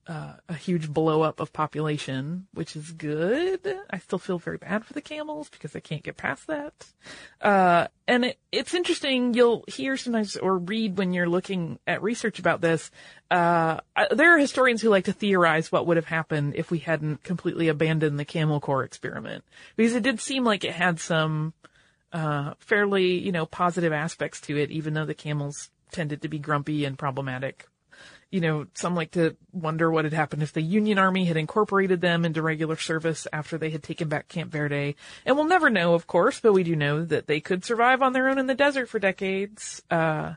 uh, 0.06 0.32
a 0.48 0.54
huge 0.54 0.88
blow 0.92 1.22
up 1.22 1.40
of 1.40 1.52
population, 1.52 2.46
which 2.54 2.74
is 2.74 2.90
good. 2.92 3.60
I 3.90 3.98
still 3.98 4.18
feel 4.18 4.38
very 4.38 4.56
bad 4.56 4.84
for 4.84 4.92
the 4.92 5.00
camels 5.00 5.48
because 5.48 5.76
I 5.76 5.80
can't 5.80 6.02
get 6.02 6.16
past 6.16 6.46
that. 6.48 6.72
Uh, 7.40 7.86
and 8.08 8.24
it, 8.24 8.38
it's 8.50 8.74
interesting. 8.74 9.34
You'll 9.34 9.64
hear 9.68 9.96
sometimes 9.96 10.36
or 10.36 10.58
read 10.58 10.98
when 10.98 11.12
you're 11.12 11.28
looking 11.28 11.78
at 11.86 12.02
research 12.02 12.38
about 12.38 12.60
this. 12.60 12.90
Uh, 13.30 13.80
there 14.10 14.34
are 14.34 14.38
historians 14.38 14.82
who 14.82 14.88
like 14.88 15.04
to 15.04 15.12
theorize 15.12 15.70
what 15.70 15.86
would 15.86 15.96
have 15.96 16.06
happened 16.06 16.54
if 16.56 16.70
we 16.70 16.78
hadn't 16.78 17.22
completely 17.22 17.68
abandoned 17.68 18.18
the 18.18 18.24
camel 18.24 18.58
corps 18.58 18.84
experiment 18.84 19.44
because 19.76 19.94
it 19.94 20.02
did 20.02 20.18
seem 20.18 20.44
like 20.44 20.64
it 20.64 20.72
had 20.72 20.98
some, 20.98 21.52
uh, 22.12 22.54
fairly, 22.58 23.18
you 23.18 23.30
know, 23.30 23.46
positive 23.46 23.92
aspects 23.92 24.40
to 24.40 24.56
it, 24.56 24.70
even 24.70 24.94
though 24.94 25.06
the 25.06 25.14
camels 25.14 25.70
tended 25.92 26.22
to 26.22 26.28
be 26.28 26.38
grumpy 26.38 26.84
and 26.84 26.98
problematic 26.98 27.66
you 28.30 28.40
know, 28.40 28.66
some 28.74 28.94
like 28.94 29.10
to 29.12 29.36
wonder 29.52 29.90
what 29.90 30.04
had 30.04 30.12
happened 30.14 30.42
if 30.42 30.52
the 30.52 30.62
Union 30.62 30.98
Army 30.98 31.24
had 31.24 31.36
incorporated 31.36 32.00
them 32.00 32.24
into 32.24 32.42
regular 32.42 32.76
service 32.76 33.26
after 33.32 33.58
they 33.58 33.70
had 33.70 33.82
taken 33.82 34.08
back 34.08 34.28
Camp 34.28 34.52
Verde. 34.52 34.94
And 35.26 35.34
we'll 35.36 35.46
never 35.48 35.68
know, 35.68 35.94
of 35.94 36.06
course, 36.06 36.38
but 36.38 36.52
we 36.52 36.62
do 36.62 36.76
know 36.76 37.04
that 37.04 37.26
they 37.26 37.40
could 37.40 37.64
survive 37.64 38.02
on 38.02 38.12
their 38.12 38.28
own 38.28 38.38
in 38.38 38.46
the 38.46 38.54
desert 38.54 38.88
for 38.88 39.00
decades. 39.00 39.82
Uh, 39.90 40.34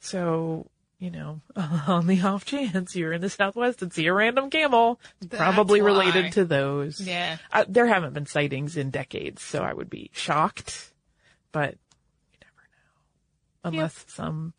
so, 0.00 0.66
you 0.98 1.10
know, 1.10 1.42
on 1.86 2.06
the 2.06 2.22
off 2.22 2.46
chance 2.46 2.96
you're 2.96 3.12
in 3.12 3.20
the 3.20 3.28
Southwest 3.28 3.82
and 3.82 3.92
see 3.92 4.06
a 4.06 4.14
random 4.14 4.48
camel, 4.48 4.98
That's 5.20 5.36
probably 5.36 5.82
why. 5.82 5.88
related 5.88 6.32
to 6.32 6.46
those. 6.46 7.00
Yeah. 7.00 7.36
Uh, 7.52 7.66
there 7.68 7.86
haven't 7.86 8.14
been 8.14 8.26
sightings 8.26 8.78
in 8.78 8.88
decades, 8.90 9.42
so 9.42 9.62
I 9.62 9.74
would 9.74 9.90
be 9.90 10.10
shocked, 10.14 10.90
but 11.52 11.72
you 12.32 12.38
never 12.42 13.72
know. 13.74 13.78
Unless 13.78 14.06
some 14.08 14.54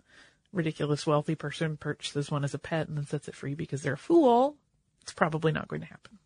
ridiculous 0.54 1.06
wealthy 1.06 1.36
person 1.36 1.78
purchases 1.78 2.32
one 2.32 2.44
as 2.44 2.54
a 2.54 2.60
pet 2.60 2.88
and 2.88 2.98
then 2.98 3.06
sets 3.06 3.28
it 3.28 3.36
free 3.36 3.56
because 3.56 3.82
they're 3.82 3.94
a 3.94 3.98
fool, 3.98 4.56
it's 5.02 5.14
probably 5.14 5.52
not 5.52 5.68
going 5.68 5.82
to 5.82 5.88
happen. 5.88 6.18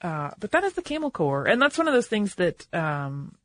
Uh, 0.00 0.30
but 0.38 0.50
that 0.50 0.64
is 0.64 0.72
the 0.74 0.82
camel 0.82 1.10
corps. 1.10 1.46
And 1.46 1.62
that's 1.62 1.78
one 1.78 1.88
of 1.88 1.94
those 1.94 2.08
things 2.08 2.34
that, 2.36 2.66
um, 2.74 3.36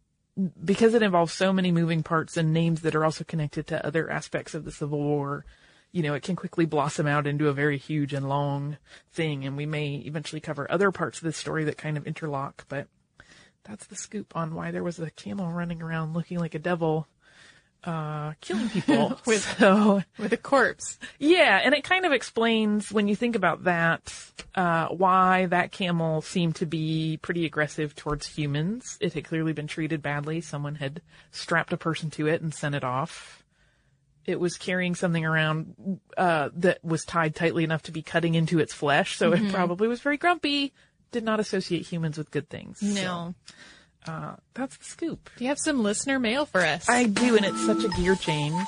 because 0.63 0.93
it 0.93 1.03
involves 1.03 1.33
so 1.33 1.53
many 1.53 1.71
moving 1.71 2.03
parts 2.03 2.37
and 2.37 2.53
names 2.53 2.81
that 2.81 2.95
are 2.95 3.05
also 3.05 3.23
connected 3.23 3.67
to 3.67 3.85
other 3.85 4.09
aspects 4.09 4.53
of 4.53 4.65
the 4.65 4.71
Civil 4.71 4.99
War, 4.99 5.45
you 5.91 6.03
know, 6.03 6.13
it 6.13 6.23
can 6.23 6.35
quickly 6.35 6.65
blossom 6.65 7.07
out 7.07 7.27
into 7.27 7.47
a 7.47 7.53
very 7.53 7.77
huge 7.77 8.13
and 8.13 8.27
long 8.27 8.77
thing. 9.13 9.45
And 9.45 9.55
we 9.55 9.65
may 9.65 9.95
eventually 10.05 10.41
cover 10.41 10.69
other 10.69 10.91
parts 10.91 11.19
of 11.19 11.23
this 11.23 11.37
story 11.37 11.63
that 11.65 11.77
kind 11.77 11.97
of 11.97 12.07
interlock, 12.07 12.65
but 12.67 12.87
that's 13.63 13.87
the 13.87 13.95
scoop 13.95 14.35
on 14.35 14.55
why 14.55 14.71
there 14.71 14.83
was 14.83 14.99
a 14.99 15.11
camel 15.11 15.51
running 15.51 15.81
around 15.81 16.13
looking 16.13 16.39
like 16.39 16.55
a 16.55 16.59
devil 16.59 17.07
uh, 17.83 18.33
killing 18.41 18.69
people 18.69 19.19
With- 19.25 19.43
so 19.59 20.01
With 20.17 20.33
a 20.33 20.37
corpse. 20.37 20.97
yeah, 21.19 21.61
and 21.63 21.73
it 21.73 21.83
kind 21.83 22.05
of 22.05 22.11
explains 22.11 22.91
when 22.91 23.07
you 23.07 23.15
think 23.15 23.35
about 23.35 23.63
that 23.65 24.13
uh, 24.55 24.87
why 24.87 25.45
that 25.47 25.71
camel 25.71 26.21
seemed 26.21 26.55
to 26.57 26.65
be 26.65 27.17
pretty 27.21 27.45
aggressive 27.45 27.95
towards 27.95 28.27
humans. 28.27 28.97
It 28.99 29.13
had 29.13 29.25
clearly 29.25 29.53
been 29.53 29.67
treated 29.67 30.01
badly. 30.01 30.41
Someone 30.41 30.75
had 30.75 31.01
strapped 31.31 31.71
a 31.73 31.77
person 31.77 32.09
to 32.11 32.27
it 32.27 32.41
and 32.41 32.53
sent 32.53 32.75
it 32.75 32.83
off. 32.83 33.43
It 34.25 34.39
was 34.41 34.57
carrying 34.57 34.93
something 34.95 35.23
around 35.25 35.99
uh, 36.17 36.49
that 36.55 36.83
was 36.83 37.05
tied 37.05 37.33
tightly 37.35 37.63
enough 37.63 37.83
to 37.83 37.91
be 37.93 38.01
cutting 38.01 38.35
into 38.35 38.59
its 38.59 38.73
flesh, 38.73 39.15
so 39.15 39.31
Mhm. 39.31 39.47
it 39.47 39.53
probably 39.53 39.87
was 39.87 40.01
very 40.01 40.17
grumpy. 40.17 40.73
Did 41.11 41.23
not 41.23 41.39
associate 41.39 41.83
humans 41.87 42.17
with 42.17 42.31
good 42.31 42.49
things. 42.49 42.81
No. 42.81 42.93
So, 42.93 43.35
uh, 44.07 44.35
that's 44.53 44.77
the 44.77 44.85
scoop. 44.85 45.29
Do 45.37 45.43
you 45.43 45.49
have 45.49 45.59
some 45.59 45.83
listener 45.83 46.19
mail 46.19 46.45
for 46.45 46.61
us? 46.61 46.87
I 46.89 47.05
do, 47.05 47.35
and 47.35 47.45
it's 47.45 47.65
such 47.65 47.83
a 47.83 47.89
gear 47.89 48.15
change 48.15 48.67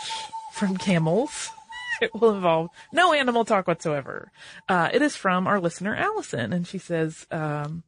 from 0.53 0.77
camels. 0.77 1.49
It 2.01 2.15
will 2.15 2.33
involve 2.33 2.69
no 2.93 3.11
animal 3.11 3.43
talk 3.43 3.67
whatsoever. 3.67 4.31
Uh, 4.69 4.87
it 4.93 5.01
is 5.01 5.17
from 5.17 5.47
our 5.47 5.59
listener 5.59 5.93
Allison, 5.93 6.53
and 6.53 6.65
she 6.65 6.77
says, 6.77 7.27
um, 7.29 7.83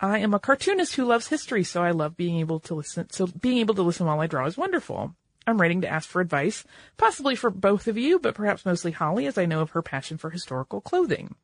"I 0.00 0.20
am 0.20 0.32
a 0.32 0.38
cartoonist 0.38 0.94
who 0.94 1.04
loves 1.04 1.28
history, 1.28 1.62
so 1.62 1.82
I 1.82 1.90
love 1.90 2.16
being 2.16 2.38
able 2.38 2.60
to 2.60 2.74
listen. 2.74 3.10
So 3.10 3.26
being 3.26 3.58
able 3.58 3.74
to 3.74 3.82
listen 3.82 4.06
while 4.06 4.18
I 4.18 4.28
draw 4.28 4.46
is 4.46 4.56
wonderful. 4.56 5.14
I'm 5.46 5.60
writing 5.60 5.82
to 5.82 5.88
ask 5.88 6.08
for 6.08 6.22
advice, 6.22 6.64
possibly 6.96 7.34
for 7.34 7.50
both 7.50 7.86
of 7.86 7.98
you, 7.98 8.18
but 8.18 8.34
perhaps 8.34 8.64
mostly 8.64 8.92
Holly, 8.92 9.26
as 9.26 9.36
I 9.36 9.44
know 9.44 9.60
of 9.60 9.72
her 9.72 9.82
passion 9.82 10.16
for 10.16 10.30
historical 10.30 10.80
clothing. 10.80 11.34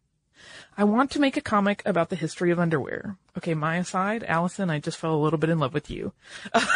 I 0.77 0.85
want 0.85 1.11
to 1.13 1.21
make 1.21 1.37
a 1.37 1.41
comic 1.41 1.83
about 1.87 2.11
the 2.11 2.17
history 2.17 2.51
of 2.51 2.59
underwear. 2.59 3.17
Okay, 3.37 3.55
my 3.55 3.77
aside, 3.77 4.25
Allison, 4.25 4.71
I 4.71 4.79
just 4.79 4.97
fell 4.97 5.15
a 5.15 5.23
little 5.23 5.39
bit 5.39 5.51
in 5.51 5.59
love 5.59 5.75
with 5.75 5.91
you. 5.91 6.13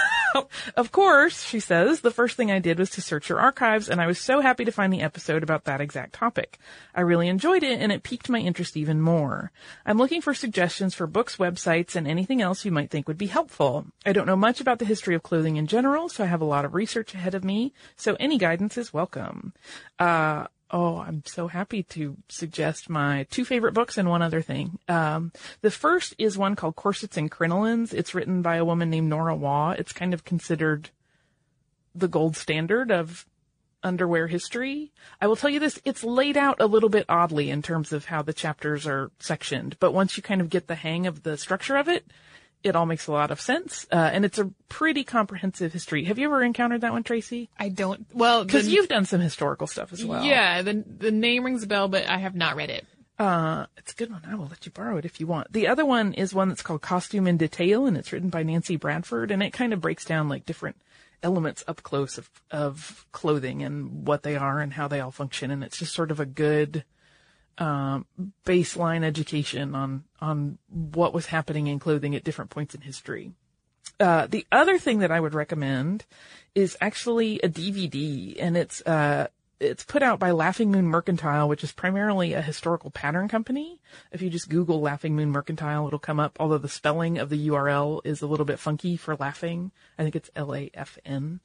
of 0.77 0.93
course, 0.93 1.43
she 1.43 1.59
says, 1.59 2.01
the 2.01 2.11
first 2.11 2.37
thing 2.37 2.51
I 2.51 2.59
did 2.59 2.79
was 2.79 2.91
to 2.91 3.03
search 3.03 3.29
your 3.29 3.41
archives, 3.41 3.89
and 3.89 4.01
I 4.01 4.07
was 4.07 4.19
so 4.19 4.41
happy 4.41 4.65
to 4.67 4.73
find 4.73 4.93
the 4.93 5.01
episode 5.01 5.43
about 5.43 5.65
that 5.65 5.81
exact 5.81 6.13
topic. 6.13 6.59
I 6.95 7.01
really 7.01 7.29
enjoyed 7.29 7.63
it, 7.63 7.81
and 7.81 7.91
it 7.91 8.03
piqued 8.03 8.29
my 8.29 8.39
interest 8.39 8.77
even 8.77 9.01
more. 9.01 9.53
I'm 9.87 9.99
looking 9.99 10.21
for 10.21 10.35
suggestions 10.35 10.95
for 10.95 11.07
books, 11.07 11.37
websites, 11.37 11.97
and 11.97 12.07
anything 12.07 12.43
else 12.43 12.65
you 12.65 12.73
might 12.73 12.91
think 12.91 13.09
would 13.09 13.19
be 13.19 13.27
helpful. 13.27 13.87
I 14.05 14.13
don't 14.13 14.27
know 14.27 14.37
much 14.37 14.61
about 14.61 14.79
the 14.79 14.85
history 14.85 15.15
of 15.15 15.23
clothing 15.23 15.57
in 15.57 15.67
general, 15.67 16.09
so 16.11 16.25
I 16.25 16.29
have 16.29 16.43
a 16.43 16.47
lot 16.47 16.65
of 16.65 16.75
research 16.75 17.15
ahead 17.15 17.35
of 17.35 17.45
me, 17.45 17.73
so 17.97 18.17
any 18.21 18.37
guidance 18.37 18.77
is 18.77 18.93
welcome. 18.93 19.55
Uh, 19.99 20.47
Oh, 20.73 20.99
I'm 20.99 21.23
so 21.27 21.49
happy 21.49 21.83
to 21.85 22.17
suggest 22.29 22.89
my 22.89 23.27
two 23.31 23.45
favorite 23.45 23.75
books 23.75 23.99
and 23.99 24.09
one 24.09 24.23
other 24.23 24.41
thing. 24.41 24.79
Um, 24.89 25.33
the 25.63 25.71
first 25.71 26.15
is 26.17 26.39
one 26.39 26.55
called 26.55 26.77
Corsets 26.77 27.17
and 27.17 27.31
Crinolines. 27.31 27.93
It's 27.93 28.15
written 28.15 28.41
by 28.41 28.57
a 28.57 28.65
woman 28.65 28.89
named 28.89 29.09
Nora 29.09 29.35
Waugh. 29.35 29.73
It's 29.73 29.93
kind 29.93 30.15
of 30.15 30.25
considered 30.25 30.91
the 31.95 32.07
gold 32.07 32.37
standard 32.37 32.93
of 32.93 33.27
underwear 33.83 34.27
history. 34.27 34.93
I 35.21 35.27
will 35.27 35.37
tell 35.37 35.51
you 35.51 35.59
this, 35.59 35.81
it's 35.85 36.05
laid 36.05 36.37
out 36.37 36.61
a 36.61 36.67
little 36.67 36.89
bit 36.89 37.07
oddly 37.09 37.51
in 37.51 37.63
terms 37.63 37.93
of 37.93 38.05
how 38.05 38.23
the 38.23 38.33
chapters 38.33 38.87
are 38.87 39.11
sectioned, 39.19 39.77
but 39.81 39.93
once 39.93 40.17
you 40.17 40.23
kind 40.23 40.41
of 40.41 40.51
get 40.51 40.67
the 40.67 40.75
hang 40.75 41.07
of 41.07 41.23
the 41.23 41.37
structure 41.37 41.77
of 41.77 41.89
it, 41.89 42.05
it 42.63 42.77
all 42.77 42.87
makes 42.87 43.07
a 43.07 43.13
lot 43.13 43.31
of 43.31 43.41
sense. 43.41 43.87
Uh, 43.91 44.11
and 44.13 44.25
it's 44.25 44.39
a 44.39 44.51
pretty 44.69 45.05
comprehensive 45.05 45.73
history. 45.73 46.05
Have 46.05 46.19
you 46.19 46.27
ever 46.27 46.43
encountered 46.43 46.83
that 46.83 46.93
one, 46.93 47.03
Tracy? 47.03 47.49
I 47.59 47.69
don't. 47.69 48.07
Well, 48.13 48.45
because 48.45 48.69
you've 48.69 48.89
done 48.89 49.05
some 49.07 49.21
historical 49.21 49.67
stuff 49.67 49.93
as 49.93 50.05
well. 50.05 50.25
Yeah, 50.25 50.63
the 50.63 50.85
the 50.99 51.11
name 51.11 51.45
rings 51.45 51.63
a 51.63 51.67
bell, 51.67 51.89
but 51.89 52.07
I 52.09 52.19
have 52.19 52.35
not 52.35 52.57
read 52.57 52.71
it. 52.71 52.87
Uh, 53.19 53.67
it's 53.77 53.93
a 53.93 53.97
good 53.97 54.11
one. 54.11 54.23
I 54.27 54.35
will 54.35 54.47
let 54.47 54.65
you 54.65 54.73
borrow 54.73 54.97
it 54.97 55.05
if 55.05 55.21
you 55.21 55.27
want. 55.27 55.53
The 55.53 55.69
other 55.69 55.85
one 55.85 56.15
is 56.15 56.33
one 56.33 56.49
that's 56.49 56.63
called 56.63 56.81
Costume 56.81 57.27
in 57.27 57.37
Detail, 57.37 57.85
and 57.85 57.97
it's 57.99 58.13
written 58.13 58.31
by 58.31 58.43
Nancy 58.43 58.77
Bradfield, 58.77 59.31
and 59.31 59.43
it 59.43 59.53
kind 59.53 59.75
of 59.75 59.81
breaks 59.83 60.07
down 60.07 60.31
like 60.31 60.47
different 60.47 60.77
elements 61.23 61.63
up 61.69 61.83
close 61.83 62.17
of 62.17 62.31
of 62.51 63.07
clothing 63.13 63.63
and 63.63 64.07
what 64.07 64.23
they 64.23 64.37
are 64.37 64.61
and 64.61 64.73
how 64.73 64.89
they 64.89 65.01
all 65.01 65.11
function, 65.11 65.51
and 65.51 65.63
it's 65.63 65.79
just 65.79 65.95
sort 65.95 66.11
of 66.11 66.21
a 66.21 66.27
good 66.27 66.85
um, 67.59 68.07
baseline 68.45 69.05
education 69.05 69.75
on 69.75 70.05
on 70.21 70.59
what 70.69 71.13
was 71.13 71.27
happening 71.27 71.67
in 71.67 71.79
clothing 71.79 72.15
at 72.15 72.25
different 72.25 72.51
points 72.51 72.75
in 72.75 72.81
history. 72.81 73.33
Uh, 73.99 74.27
the 74.27 74.47
other 74.51 74.79
thing 74.79 75.01
that 75.01 75.11
I 75.11 75.21
would 75.21 75.35
recommend 75.35 76.07
is 76.55 76.77
actually 76.81 77.39
a 77.41 77.49
DVD, 77.49 78.37
and 78.41 78.57
it's 78.57 78.81
uh, 78.83 79.29
it's 79.61 79.85
put 79.85 80.03
out 80.03 80.19
by 80.19 80.31
Laughing 80.31 80.71
Moon 80.71 80.87
Mercantile, 80.87 81.47
which 81.47 81.63
is 81.63 81.71
primarily 81.71 82.33
a 82.33 82.41
historical 82.41 82.91
pattern 82.91 83.29
company. 83.29 83.79
If 84.11 84.23
you 84.23 84.31
just 84.31 84.49
Google 84.49 84.81
Laughing 84.81 85.15
Moon 85.15 85.31
Mercantile, 85.31 85.87
it'll 85.87 85.99
come 85.99 86.19
up. 86.19 86.39
Although 86.41 86.59
the 86.59 86.69
spelling 86.69 87.19
of 87.19 87.29
the 87.29 87.49
URL 87.49 88.01
is 88.05 88.23
a 88.23 88.27
little 88.27 88.47
bit 88.47 88.59
funky 88.59 88.97
for 88.97 89.17
laughing, 89.17 89.71
I 89.99 90.03
think 90.03 90.17
it's 90.17 90.31
L 90.35 90.55
A 90.55 90.71
F 90.73 90.99
N. 91.05 91.41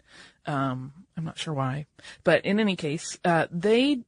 Um, 0.46 0.94
I'm 1.18 1.26
not 1.26 1.38
sure 1.38 1.54
why, 1.54 1.88
but 2.24 2.46
in 2.46 2.60
any 2.60 2.78
case, 2.78 3.20
uh, 3.26 3.48
they 3.52 4.04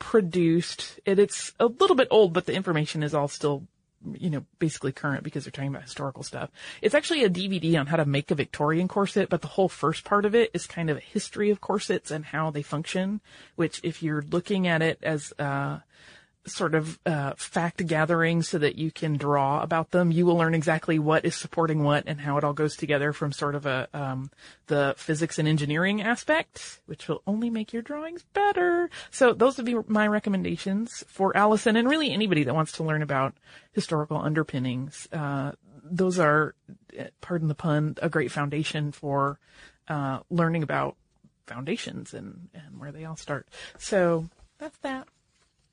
produced, 0.00 0.98
and 1.06 1.20
it's 1.20 1.52
a 1.60 1.66
little 1.66 1.94
bit 1.94 2.08
old, 2.10 2.32
but 2.32 2.46
the 2.46 2.54
information 2.54 3.04
is 3.04 3.14
all 3.14 3.28
still, 3.28 3.68
you 4.12 4.30
know, 4.30 4.44
basically 4.58 4.90
current 4.90 5.22
because 5.22 5.44
they're 5.44 5.52
talking 5.52 5.68
about 5.68 5.82
historical 5.82 6.24
stuff. 6.24 6.50
It's 6.82 6.94
actually 6.94 7.22
a 7.22 7.30
DVD 7.30 7.78
on 7.78 7.86
how 7.86 7.96
to 7.96 8.04
make 8.04 8.32
a 8.32 8.34
Victorian 8.34 8.88
corset, 8.88 9.28
but 9.28 9.42
the 9.42 9.48
whole 9.48 9.68
first 9.68 10.02
part 10.02 10.24
of 10.24 10.34
it 10.34 10.50
is 10.52 10.66
kind 10.66 10.90
of 10.90 10.96
a 10.96 11.00
history 11.00 11.50
of 11.50 11.60
corsets 11.60 12.10
and 12.10 12.24
how 12.24 12.50
they 12.50 12.62
function, 12.62 13.20
which 13.54 13.80
if 13.84 14.02
you're 14.02 14.24
looking 14.30 14.66
at 14.66 14.82
it 14.82 14.98
as, 15.02 15.32
uh, 15.38 15.78
sort 16.46 16.74
of 16.74 16.98
uh, 17.04 17.34
fact 17.36 17.86
gathering 17.86 18.42
so 18.42 18.58
that 18.58 18.76
you 18.76 18.90
can 18.90 19.16
draw 19.16 19.62
about 19.62 19.90
them. 19.90 20.10
You 20.10 20.24
will 20.26 20.36
learn 20.36 20.54
exactly 20.54 20.98
what 20.98 21.24
is 21.24 21.34
supporting 21.34 21.84
what 21.84 22.04
and 22.06 22.20
how 22.20 22.38
it 22.38 22.44
all 22.44 22.52
goes 22.52 22.76
together 22.76 23.12
from 23.12 23.32
sort 23.32 23.54
of 23.54 23.66
a 23.66 23.88
um, 23.92 24.30
the 24.66 24.94
physics 24.96 25.38
and 25.38 25.46
engineering 25.46 26.00
aspect, 26.00 26.80
which 26.86 27.08
will 27.08 27.22
only 27.26 27.50
make 27.50 27.72
your 27.72 27.82
drawings 27.82 28.24
better. 28.32 28.88
So 29.10 29.32
those 29.32 29.56
would 29.56 29.66
be 29.66 29.76
my 29.86 30.06
recommendations 30.06 31.04
for 31.08 31.36
Allison 31.36 31.76
and 31.76 31.88
really 31.88 32.10
anybody 32.10 32.44
that 32.44 32.54
wants 32.54 32.72
to 32.72 32.84
learn 32.84 33.02
about 33.02 33.34
historical 33.72 34.16
underpinnings. 34.16 35.08
Uh, 35.12 35.52
those 35.82 36.18
are, 36.18 36.54
pardon 37.20 37.48
the 37.48 37.54
pun, 37.54 37.96
a 38.00 38.08
great 38.08 38.30
foundation 38.30 38.92
for 38.92 39.38
uh, 39.88 40.20
learning 40.30 40.62
about 40.62 40.96
foundations 41.46 42.14
and, 42.14 42.48
and 42.54 42.78
where 42.78 42.92
they 42.92 43.04
all 43.04 43.16
start. 43.16 43.48
So 43.78 44.26
that's 44.58 44.78
that. 44.78 45.08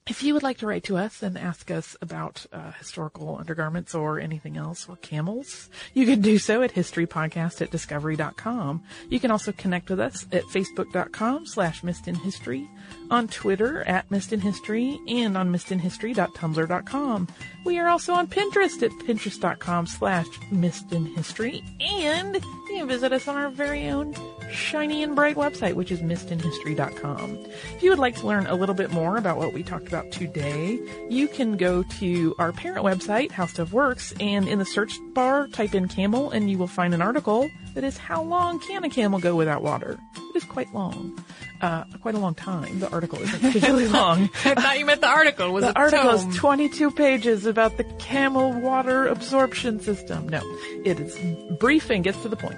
If 0.09 0.23
you 0.23 0.33
would 0.33 0.43
like 0.43 0.59
to 0.59 0.67
write 0.67 0.85
to 0.85 0.95
us 0.95 1.21
and 1.21 1.37
ask 1.37 1.69
us 1.69 1.97
about 2.01 2.45
uh, 2.53 2.71
historical 2.71 3.37
undergarments 3.37 3.93
or 3.93 4.21
anything 4.21 4.55
else 4.55 4.87
or 4.87 4.95
camels, 4.97 5.69
you 5.93 6.05
can 6.05 6.21
do 6.21 6.37
so 6.37 6.61
at 6.61 6.73
historypodcast 6.73 7.61
at 7.61 7.71
discovery.com. 7.71 8.83
You 9.09 9.19
can 9.19 9.31
also 9.31 9.51
connect 9.51 9.89
with 9.89 9.99
us 9.99 10.25
at 10.31 10.43
facebook.com 10.43 11.45
slash 11.45 11.81
missedinhistory, 11.81 12.69
on 13.11 13.27
Twitter 13.27 13.83
at 13.83 14.07
missedinhistory, 14.09 14.97
and 15.11 15.37
on 15.37 15.51
missedinhistory.tumblr.com. 15.51 17.27
We 17.65 17.77
are 17.79 17.89
also 17.89 18.13
on 18.13 18.27
Pinterest 18.27 18.81
at 18.83 18.91
pinterest.com 18.91 19.87
slash 19.87 20.27
missedinhistory, 20.51 21.63
and 21.81 22.35
you 22.35 22.77
can 22.77 22.87
visit 22.87 23.11
us 23.11 23.27
on 23.27 23.35
our 23.35 23.49
very 23.49 23.89
own 23.89 24.15
shiny 24.51 25.03
and 25.03 25.15
bright 25.15 25.35
website, 25.35 25.73
which 25.73 25.91
is 25.91 25.99
missedinhistory.com. 25.99 27.45
If 27.75 27.83
you 27.83 27.89
would 27.89 27.99
like 27.99 28.15
to 28.17 28.27
learn 28.27 28.47
a 28.47 28.55
little 28.55 28.75
bit 28.75 28.91
more 28.91 29.17
about 29.17 29.37
what 29.37 29.53
we 29.53 29.63
talked 29.63 29.87
about 29.87 29.96
today, 30.11 30.79
you 31.09 31.27
can 31.27 31.57
go 31.57 31.83
to 31.99 32.35
our 32.39 32.51
parent 32.51 32.85
website, 32.85 33.31
How 33.31 33.45
Stuff 33.45 33.71
Works, 33.71 34.13
and 34.19 34.47
in 34.47 34.59
the 34.59 34.65
search 34.65 34.97
bar, 35.13 35.47
type 35.47 35.75
in 35.75 35.87
camel, 35.87 36.31
and 36.31 36.49
you 36.49 36.57
will 36.57 36.67
find 36.67 36.93
an 36.93 37.01
article 37.01 37.49
that 37.77 37.83
is 37.83 37.95
How 37.95 38.23
Long 38.23 38.57
Can 38.57 38.83
a 38.83 38.89
Camel 38.89 39.19
Go 39.19 39.35
Without 39.35 39.61
Water? 39.61 39.99
It 40.15 40.35
is 40.35 40.43
quite 40.45 40.73
long. 40.73 41.23
Uh, 41.61 41.83
quite 42.01 42.15
a 42.15 42.17
long 42.17 42.33
time. 42.33 42.79
The 42.79 42.89
article 42.89 43.21
isn't 43.21 43.39
particularly 43.39 43.87
long. 44.01 44.31
I 44.45 44.55
thought 44.55 44.79
you 44.79 44.85
meant 44.87 45.01
the 45.01 45.07
article 45.07 45.53
was 45.53 45.63
the 45.63 45.77
article 45.77 46.17
tome. 46.17 46.31
is 46.31 46.37
22 46.37 46.89
pages 46.89 47.45
about 47.45 47.77
the 47.77 47.83
camel 47.99 48.51
water 48.51 49.05
absorption 49.05 49.79
system. 49.79 50.27
No, 50.27 50.41
it 50.83 50.99
is 50.99 51.15
brief 51.59 51.91
and 51.91 52.03
gets 52.03 52.19
to 52.23 52.29
the 52.29 52.35
point. 52.35 52.57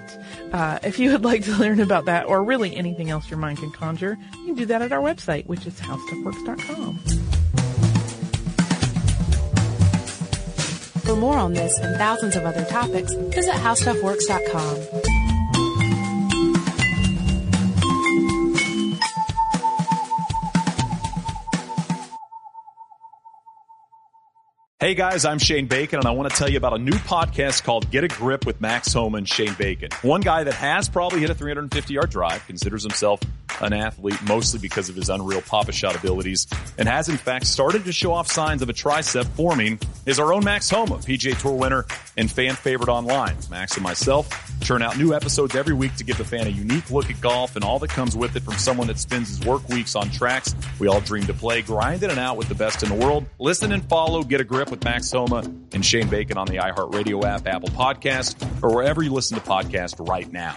Uh, 0.52 0.78
if 0.82 0.98
you 0.98 1.12
would 1.12 1.22
like 1.22 1.44
to 1.44 1.54
learn 1.54 1.80
about 1.80 2.06
that 2.06 2.24
or 2.24 2.42
really 2.42 2.74
anything 2.74 3.10
else 3.10 3.28
your 3.28 3.38
mind 3.38 3.58
can 3.58 3.70
conjure, 3.72 4.16
you 4.38 4.46
can 4.46 4.54
do 4.54 4.64
that 4.64 4.80
at 4.80 4.90
our 4.90 5.02
website, 5.02 5.44
which 5.44 5.66
is 5.66 5.78
howstuffworks.com. 5.80 6.98
For 11.10 11.16
more 11.16 11.38
on 11.38 11.54
this 11.54 11.76
and 11.80 11.96
thousands 11.96 12.36
of 12.36 12.44
other 12.44 12.64
topics, 12.66 13.12
visit 13.12 13.54
howstuffworks.com. 13.54 15.09
Hey 24.82 24.94
guys, 24.94 25.26
I'm 25.26 25.38
Shane 25.38 25.66
Bacon 25.66 25.98
and 25.98 26.08
I 26.08 26.12
want 26.12 26.30
to 26.30 26.36
tell 26.38 26.48
you 26.48 26.56
about 26.56 26.72
a 26.72 26.78
new 26.78 26.92
podcast 26.92 27.64
called 27.64 27.90
Get 27.90 28.02
a 28.02 28.08
Grip 28.08 28.46
with 28.46 28.62
Max 28.62 28.94
Homa 28.94 29.18
Shane 29.26 29.52
Bacon. 29.58 29.90
One 30.00 30.22
guy 30.22 30.42
that 30.44 30.54
has 30.54 30.88
probably 30.88 31.20
hit 31.20 31.28
a 31.28 31.34
350 31.34 31.92
yard 31.92 32.08
drive, 32.08 32.46
considers 32.46 32.82
himself 32.82 33.20
an 33.60 33.72
athlete 33.72 34.20
mostly 34.26 34.58
because 34.58 34.88
of 34.88 34.96
his 34.96 35.08
unreal 35.08 35.42
papa 35.42 35.72
shot 35.72 35.96
abilities, 35.96 36.46
and 36.78 36.88
has 36.88 37.08
in 37.08 37.16
fact 37.16 37.46
started 37.46 37.84
to 37.84 37.92
show 37.92 38.12
off 38.12 38.30
signs 38.30 38.62
of 38.62 38.68
a 38.68 38.72
tricep 38.72 39.26
forming 39.28 39.78
is 40.06 40.18
our 40.18 40.32
own 40.32 40.44
Max 40.44 40.70
Homa, 40.70 40.96
PGA 40.96 41.38
Tour 41.40 41.52
winner 41.52 41.86
and 42.16 42.30
fan 42.30 42.54
favorite 42.54 42.88
online. 42.88 43.36
Max 43.50 43.74
and 43.74 43.82
myself 43.82 44.28
churn 44.60 44.82
out 44.82 44.98
new 44.98 45.14
episodes 45.14 45.56
every 45.56 45.74
week 45.74 45.94
to 45.96 46.04
give 46.04 46.18
the 46.18 46.24
fan 46.24 46.46
a 46.46 46.50
unique 46.50 46.90
look 46.90 47.10
at 47.10 47.20
golf 47.20 47.56
and 47.56 47.64
all 47.64 47.78
that 47.78 47.90
comes 47.90 48.16
with 48.16 48.36
it 48.36 48.42
from 48.42 48.54
someone 48.54 48.86
that 48.86 48.98
spends 48.98 49.28
his 49.28 49.46
work 49.46 49.66
weeks 49.68 49.96
on 49.96 50.10
tracks 50.10 50.54
we 50.78 50.88
all 50.88 51.00
dream 51.00 51.26
to 51.26 51.34
play, 51.34 51.62
grinding 51.62 52.10
it 52.10 52.18
out 52.18 52.36
with 52.36 52.48
the 52.48 52.54
best 52.54 52.82
in 52.82 52.88
the 52.88 52.94
world. 52.94 53.26
Listen 53.38 53.72
and 53.72 53.84
follow 53.88 54.22
Get 54.22 54.40
a 54.40 54.44
Grip 54.44 54.70
with 54.70 54.82
Max 54.84 55.10
Homa 55.10 55.38
and 55.72 55.84
Shane 55.84 56.08
Bacon 56.08 56.38
on 56.38 56.46
the 56.46 56.56
iHeartRadio 56.56 57.24
app, 57.24 57.46
Apple 57.46 57.68
Podcast, 57.70 58.62
or 58.62 58.74
wherever 58.74 59.02
you 59.02 59.12
listen 59.12 59.38
to 59.38 59.44
podcasts 59.44 60.08
right 60.08 60.30
now. 60.32 60.56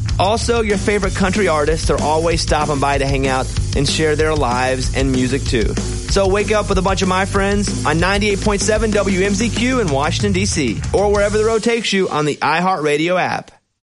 Also, 0.21 0.61
your 0.61 0.77
favorite 0.77 1.15
country 1.15 1.47
artists 1.47 1.89
are 1.89 1.99
always 1.99 2.41
stopping 2.41 2.79
by 2.79 2.95
to 2.95 3.07
hang 3.07 3.25
out 3.25 3.51
and 3.75 3.89
share 3.89 4.15
their 4.15 4.35
lives 4.35 4.95
and 4.95 5.11
music 5.11 5.43
too. 5.43 5.73
So 5.73 6.27
wake 6.27 6.51
up 6.51 6.69
with 6.69 6.77
a 6.77 6.81
bunch 6.83 7.01
of 7.01 7.07
my 7.07 7.25
friends 7.25 7.87
on 7.87 7.97
98.7 7.97 8.91
WMZQ 8.91 9.81
in 9.81 9.87
Washington, 9.87 10.31
D.C., 10.31 10.79
or 10.93 11.11
wherever 11.11 11.39
the 11.39 11.45
road 11.45 11.63
takes 11.63 11.91
you 11.91 12.07
on 12.07 12.25
the 12.25 12.35
iHeartRadio 12.35 13.19
app. 13.19 13.49